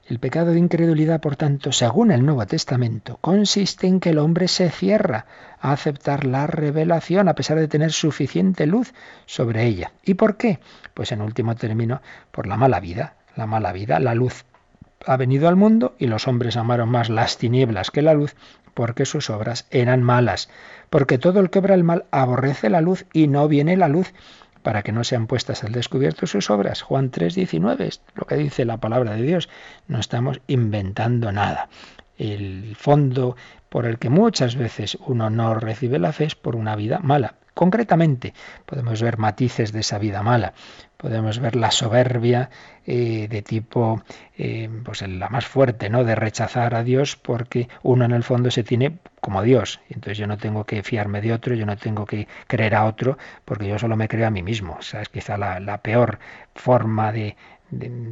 [0.08, 4.48] El pecado de incredulidad, por tanto, según el Nuevo Testamento, consiste en que el hombre
[4.48, 5.26] se cierra
[5.60, 8.94] a aceptar la revelación a pesar de tener suficiente luz
[9.26, 9.92] sobre ella.
[10.06, 10.60] ¿Y por qué?
[10.94, 12.02] Pues en último término,
[12.32, 13.16] por la mala vida.
[13.36, 14.46] La mala vida, la luz
[15.06, 18.36] ha venido al mundo y los hombres amaron más las tinieblas que la luz
[18.74, 20.50] porque sus obras eran malas.
[20.90, 24.14] Porque todo el que obra el mal aborrece la luz y no viene la luz
[24.62, 26.82] para que no sean puestas al descubierto sus obras.
[26.82, 29.50] Juan 3:19 es lo que dice la palabra de Dios.
[29.88, 31.70] No estamos inventando nada.
[32.18, 33.36] El fondo
[33.70, 37.36] por el que muchas veces uno no recibe la fe es por una vida mala.
[37.54, 38.36] Concretamente,
[38.68, 40.54] podemos ver matices de esa vida mala.
[40.98, 42.50] Podemos ver la soberbia
[42.86, 44.04] eh, de tipo,
[44.38, 46.04] eh, pues la más fuerte, ¿no?
[46.04, 49.80] De rechazar a Dios porque uno en el fondo se tiene como Dios.
[49.90, 53.18] Entonces yo no tengo que fiarme de otro, yo no tengo que creer a otro
[53.46, 54.78] porque yo solo me creo a mí mismo.
[54.80, 56.18] O sea, es quizá la, peor
[56.56, 57.36] forma de,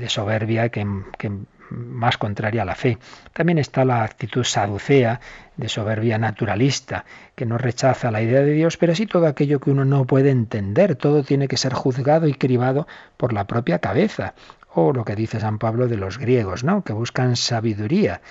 [0.07, 0.85] soberbia que,
[1.17, 1.31] que,
[1.69, 2.97] más contraria a la fe.
[3.33, 5.19] También está la actitud saducea
[5.57, 9.71] de soberbia naturalista, que no rechaza la idea de Dios, pero sí todo aquello que
[9.71, 12.87] uno no puede entender, todo tiene que ser juzgado y cribado
[13.17, 14.33] por la propia cabeza.
[14.73, 16.83] O lo que dice San Pablo de los griegos, ¿no?
[16.83, 18.21] que buscan sabiduría.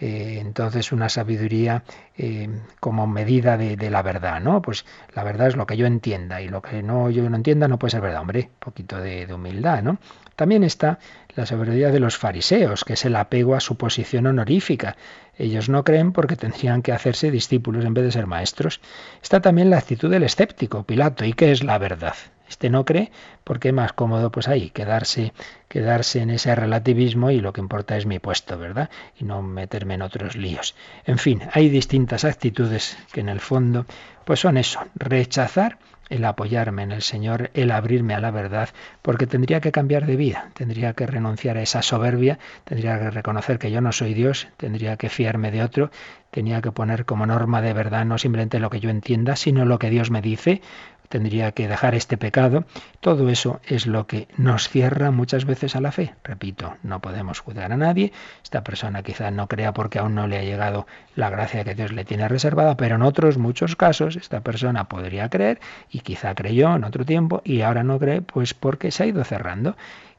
[0.00, 1.84] Eh, entonces una sabiduría
[2.16, 2.48] eh,
[2.80, 4.60] como medida de, la verdad, ¿no?
[4.60, 4.84] Pues
[5.14, 7.78] la verdad es lo que yo entienda y lo que no yo no entienda no
[7.78, 9.98] puede ser verdad, hombre, un poquito de, de humildad, ¿no?
[10.36, 10.98] También está
[11.36, 14.96] la soberbia de los fariseos, que es el apego a su posición honorífica.
[15.38, 18.80] Ellos no creen porque tendrían que hacerse discípulos en vez de ser maestros.
[19.22, 22.14] Está también la actitud del escéptico, Pilato, ¿y qué es la verdad?
[22.48, 23.10] Este no cree
[23.42, 25.32] porque es más cómodo pues ahí quedarse
[25.68, 28.90] quedarse en ese relativismo y lo que importa es mi puesto, ¿verdad?
[29.18, 30.76] Y no meterme en otros líos.
[31.04, 33.84] En fin, hay distintas actitudes que en el fondo
[34.24, 35.78] pues son eso, rechazar
[36.10, 38.68] el apoyarme en el Señor, el abrirme a la verdad,
[39.02, 43.58] porque tendría que cambiar de vida, tendría que renunciar a esa soberbia, tendría que reconocer
[43.58, 45.90] que yo no soy Dios, tendría que fiarme de otro,
[46.30, 49.78] tenía que poner como norma de verdad no simplemente lo que yo entienda, sino lo
[49.78, 50.62] que Dios me dice,
[51.08, 52.64] tendría que dejar este pecado.
[53.00, 56.14] Todo eso es lo que nos cierra muchas veces a la fe.
[56.24, 58.12] Repito, no podemos juzgar a nadie.
[58.42, 61.92] Esta persona quizá no crea porque aún no le ha llegado la gracia que Dios
[61.92, 66.74] le tiene reservada, pero en otros muchos casos esta persona podría creer y quizá creyó
[66.74, 69.76] en otro tiempo y ahora no cree pues porque se ha ido cerrando.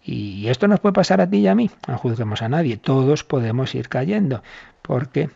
[0.07, 1.71] Y esto nos puede pasar a ti y a mí.
[1.87, 2.77] No juzguemos a nadie.
[2.77, 4.43] Todos podemos ir cayendo
[4.83, 5.31] porque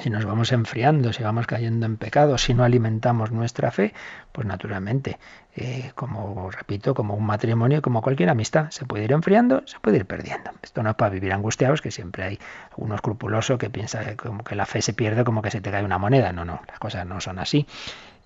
[0.00, 3.94] si nos vamos enfriando, si vamos cayendo en pecado, si no alimentamos nuestra fe,
[4.32, 5.18] pues naturalmente,
[5.56, 9.96] eh, como repito, como un matrimonio, como cualquier amistad, se puede ir enfriando, se puede
[9.96, 10.50] ir perdiendo.
[10.62, 12.38] Esto no es para vivir angustiados, que siempre hay
[12.76, 15.70] uno escrupuloso que piensa que como que la fe se pierde como que se te
[15.70, 16.32] cae una moneda.
[16.32, 17.66] No, no, las cosas no son así.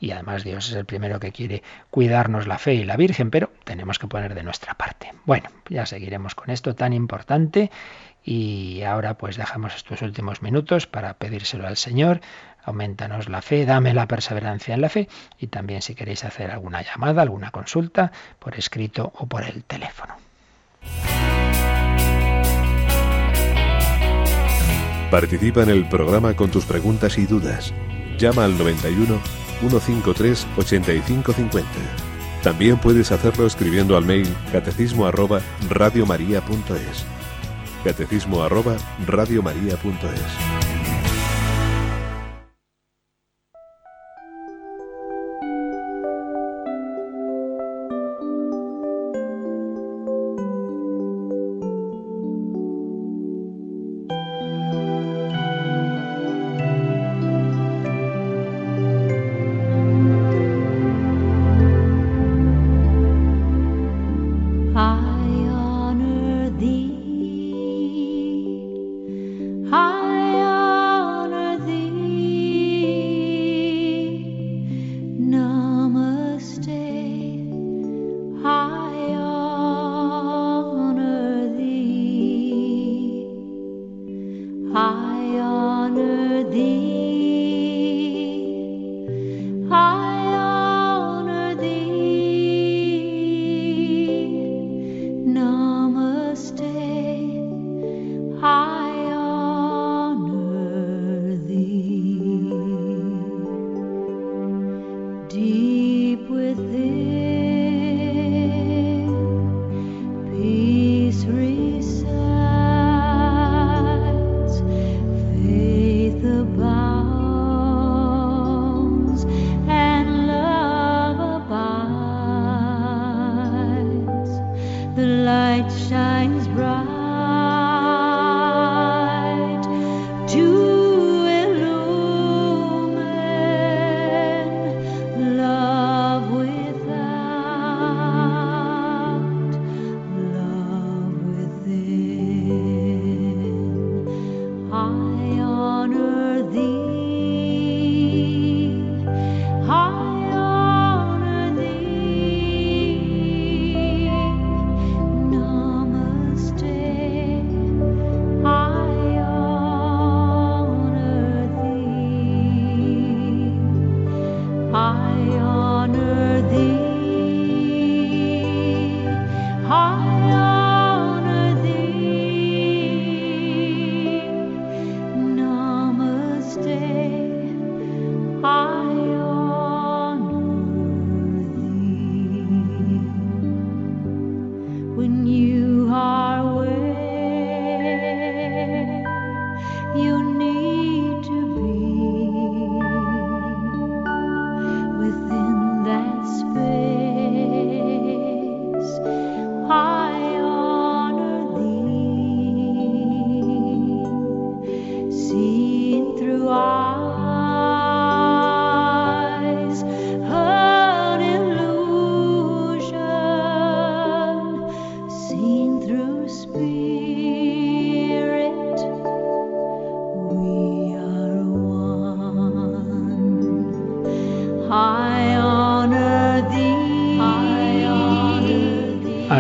[0.01, 3.51] Y además Dios es el primero que quiere cuidarnos la fe y la Virgen, pero
[3.63, 5.13] tenemos que poner de nuestra parte.
[5.27, 7.71] Bueno, ya seguiremos con esto tan importante
[8.25, 12.21] y ahora pues dejamos estos últimos minutos para pedírselo al Señor.
[12.65, 15.09] Aumentanos la fe, dame la perseverancia en la fe
[15.39, 20.15] y también si queréis hacer alguna llamada, alguna consulta por escrito o por el teléfono.
[25.11, 27.75] Participa en el programa con tus preguntas y dudas.
[28.17, 29.21] Llama al 91
[29.61, 31.69] 153 8550.
[32.43, 37.12] También puedes hacerlo escribiendo al mail catecismo arroba radiomaria.es
[37.83, 38.77] catecismo arroba.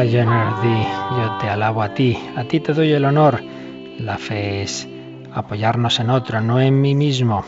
[0.04, 3.40] Yo te alabo a ti, a ti te doy el honor.
[4.00, 4.88] La fe es
[5.32, 7.44] apoyarnos en otro, no en mí mismo.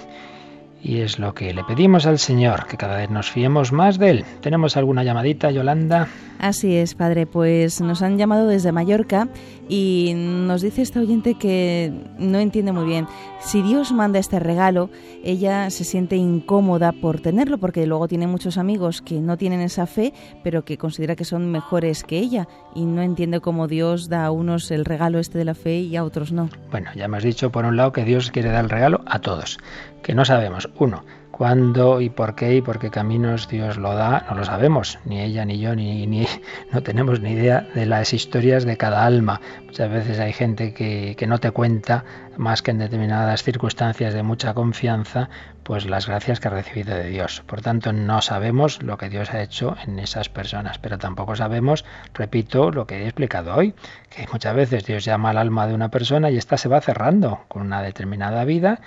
[0.84, 4.10] Y es lo que le pedimos al Señor, que cada vez nos fiemos más de
[4.10, 4.24] Él.
[4.42, 6.08] ¿Tenemos alguna llamadita, Yolanda?
[6.38, 7.26] Así es, padre.
[7.26, 9.28] Pues nos han llamado desde Mallorca
[9.66, 13.06] y nos dice esta oyente que no entiende muy bien.
[13.40, 14.90] Si Dios manda este regalo,
[15.22, 19.86] ella se siente incómoda por tenerlo porque luego tiene muchos amigos que no tienen esa
[19.86, 20.12] fe,
[20.42, 24.30] pero que considera que son mejores que ella y no entiende cómo Dios da a
[24.30, 26.50] unos el regalo este de la fe y a otros no.
[26.70, 29.58] Bueno, ya hemos dicho por un lado que Dios quiere dar el regalo a todos,
[30.04, 30.68] que no sabemos.
[30.78, 31.02] Uno,
[31.32, 35.20] cuándo y por qué y por qué caminos Dios lo da, no lo sabemos, ni
[35.20, 36.28] ella ni yo, ni, ni
[36.72, 39.40] no tenemos ni idea de las historias de cada alma.
[39.64, 42.04] Muchas veces hay gente que, que no te cuenta,
[42.36, 45.30] más que en determinadas circunstancias de mucha confianza,
[45.64, 47.42] pues las gracias que ha recibido de Dios.
[47.46, 51.84] Por tanto, no sabemos lo que Dios ha hecho en esas personas, pero tampoco sabemos,
[52.12, 53.74] repito, lo que he explicado hoy,
[54.10, 57.40] que muchas veces Dios llama al alma de una persona y ésta se va cerrando
[57.48, 58.80] con una determinada vida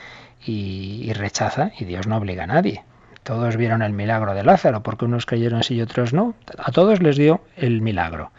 [0.46, 2.84] y, y rechaza y Dios no obliga a nadie.
[3.24, 6.34] Todos vieron el milagro de Lázaro, porque unos creyeron sí y otros no.
[6.58, 8.32] A todos les dio el milagro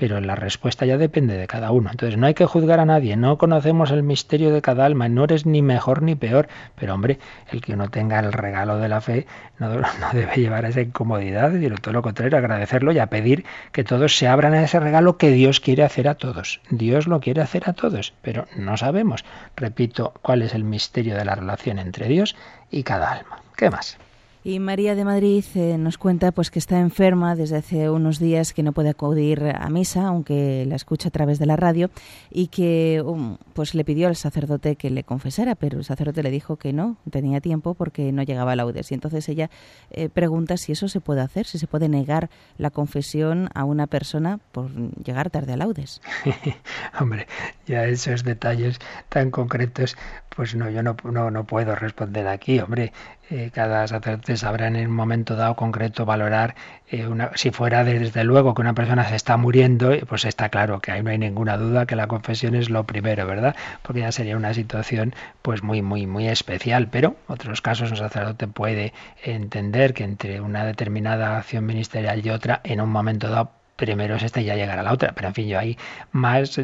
[0.00, 1.90] pero la respuesta ya depende de cada uno.
[1.90, 5.24] Entonces no hay que juzgar a nadie, no conocemos el misterio de cada alma, no
[5.24, 7.18] eres ni mejor ni peor, pero hombre,
[7.52, 9.26] el que uno tenga el regalo de la fe
[9.58, 9.68] no,
[10.14, 14.16] debe llevar a esa incomodidad, sino todo lo contrario, agradecerlo y a pedir que todos
[14.16, 16.62] se abran a ese regalo que Dios quiere hacer a todos.
[16.70, 21.26] Dios lo quiere hacer a todos, pero no sabemos, repito, cuál es el misterio de
[21.26, 22.36] la relación entre Dios
[22.70, 23.42] y cada alma.
[23.54, 23.98] ¿Qué más?
[24.42, 28.54] Y María de Madrid eh, nos cuenta pues que está enferma desde hace unos días,
[28.54, 31.90] que no puede acudir a misa, aunque la escucha a través de la radio,
[32.30, 36.30] y que um, pues le pidió al sacerdote que le confesara, pero el sacerdote le
[36.30, 38.90] dijo que no, tenía tiempo porque no llegaba a laudes.
[38.90, 39.50] Y entonces ella
[39.90, 43.88] eh, pregunta si eso se puede hacer, si se puede negar la confesión a una
[43.88, 44.70] persona por
[45.04, 46.00] llegar tarde a laudes.
[46.98, 47.26] Hombre,
[47.66, 48.78] ya esos detalles
[49.10, 49.98] tan concretos,
[50.34, 52.92] pues no, yo no, no, no puedo responder aquí, hombre.
[53.32, 56.56] Eh, cada sacerdote sabrá en un momento dado concreto valorar
[56.88, 60.24] eh, una, si fuera de- desde luego que una persona se está muriendo, eh, pues
[60.24, 63.54] está claro que ahí no hay ninguna duda que la confesión es lo primero, ¿verdad?
[63.82, 68.48] Porque ya sería una situación pues muy muy muy especial, pero otros casos un sacerdote
[68.48, 74.14] puede entender que entre una determinada acción ministerial y otra en un momento dado primero
[74.16, 75.12] es esta y ya llegará la otra.
[75.14, 75.76] Pero en fin, yo ahí
[76.12, 76.60] más,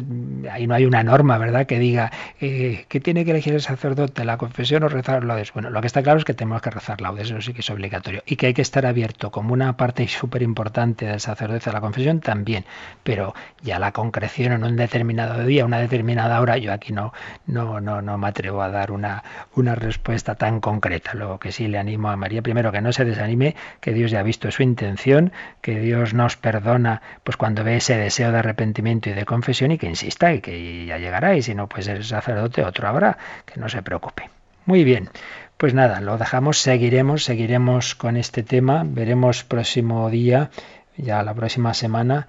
[0.51, 4.23] ahí no hay una norma, ¿verdad?, que diga eh, que tiene que elegir el sacerdote,
[4.23, 5.51] la confesión o rezar laudes.
[5.51, 7.69] Bueno, lo que está claro es que tenemos que rezar laudes, eso sí que es
[7.69, 8.23] obligatorio.
[8.25, 11.81] Y que hay que estar abierto como una parte súper importante del sacerdote a la
[11.81, 12.65] confesión también.
[13.03, 17.13] Pero ya la concreción en un determinado día, una determinada hora, yo aquí no,
[17.47, 19.23] no, no, no me atrevo a dar una,
[19.55, 21.11] una respuesta tan concreta.
[21.15, 24.19] Luego que sí le animo a María, primero que no se desanime, que Dios ya
[24.19, 29.09] ha visto su intención, que Dios nos perdona pues cuando ve ese deseo de arrepentimiento
[29.09, 32.03] y de confesión y que insista y que ya llegará y si no pues el
[32.03, 34.29] sacerdote otro habrá, que no se preocupe.
[34.65, 35.09] Muy bien.
[35.57, 40.51] Pues nada, lo dejamos, seguiremos, seguiremos con este tema, veremos próximo día,
[40.97, 42.27] ya la próxima semana,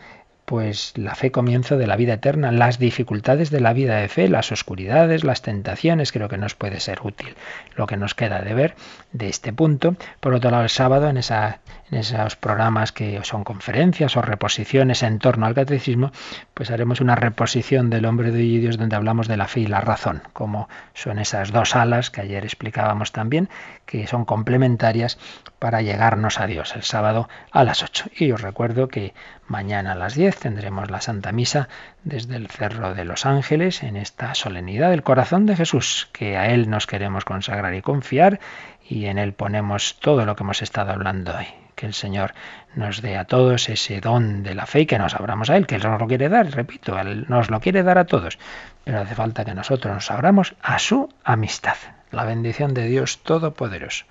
[0.49, 4.29] pues la fe comienzo de la vida eterna, las dificultades de la vida de fe,
[4.29, 7.35] las oscuridades, las tentaciones, creo que nos puede ser útil
[7.77, 8.75] lo que nos queda de ver
[9.13, 9.97] de este punto.
[10.21, 15.03] Por otro lado, el sábado, en, esa, en esos programas que son conferencias o reposiciones
[15.03, 16.13] en torno al catecismo,
[16.55, 19.67] pues haremos una reposición del hombre de hoy Dios donde hablamos de la fe y
[19.67, 23.49] la razón, como son esas dos alas que ayer explicábamos también,
[23.87, 25.19] que son complementarias
[25.59, 28.11] para llegarnos a Dios el sábado a las 8.
[28.17, 29.15] Y os recuerdo que
[29.47, 31.69] mañana a las 10 tendremos la Santa Misa
[32.05, 36.51] desde el Cerro de los Ángeles en esta solemnidad del corazón de Jesús, que a
[36.51, 38.41] Él nos queremos consagrar y confiar
[38.89, 41.47] y en Él ponemos todo lo que hemos estado hablando hoy.
[41.75, 42.35] Que el Señor
[42.75, 45.67] nos dé a todos ese don de la fe y que nos abramos a Él,
[45.67, 48.39] que Él nos lo quiere dar, repito, Él nos lo quiere dar a todos,
[48.83, 51.77] pero hace falta que nosotros nos abramos a su amistad.
[52.11, 54.07] La bendición de Dios Todopoderoso,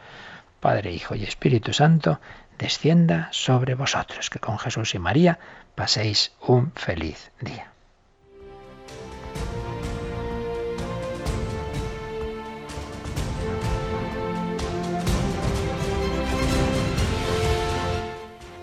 [0.59, 2.21] Padre, Hijo y Espíritu Santo,
[2.57, 5.39] descienda sobre vosotros, que con Jesús y María
[5.75, 7.71] paséis un feliz día.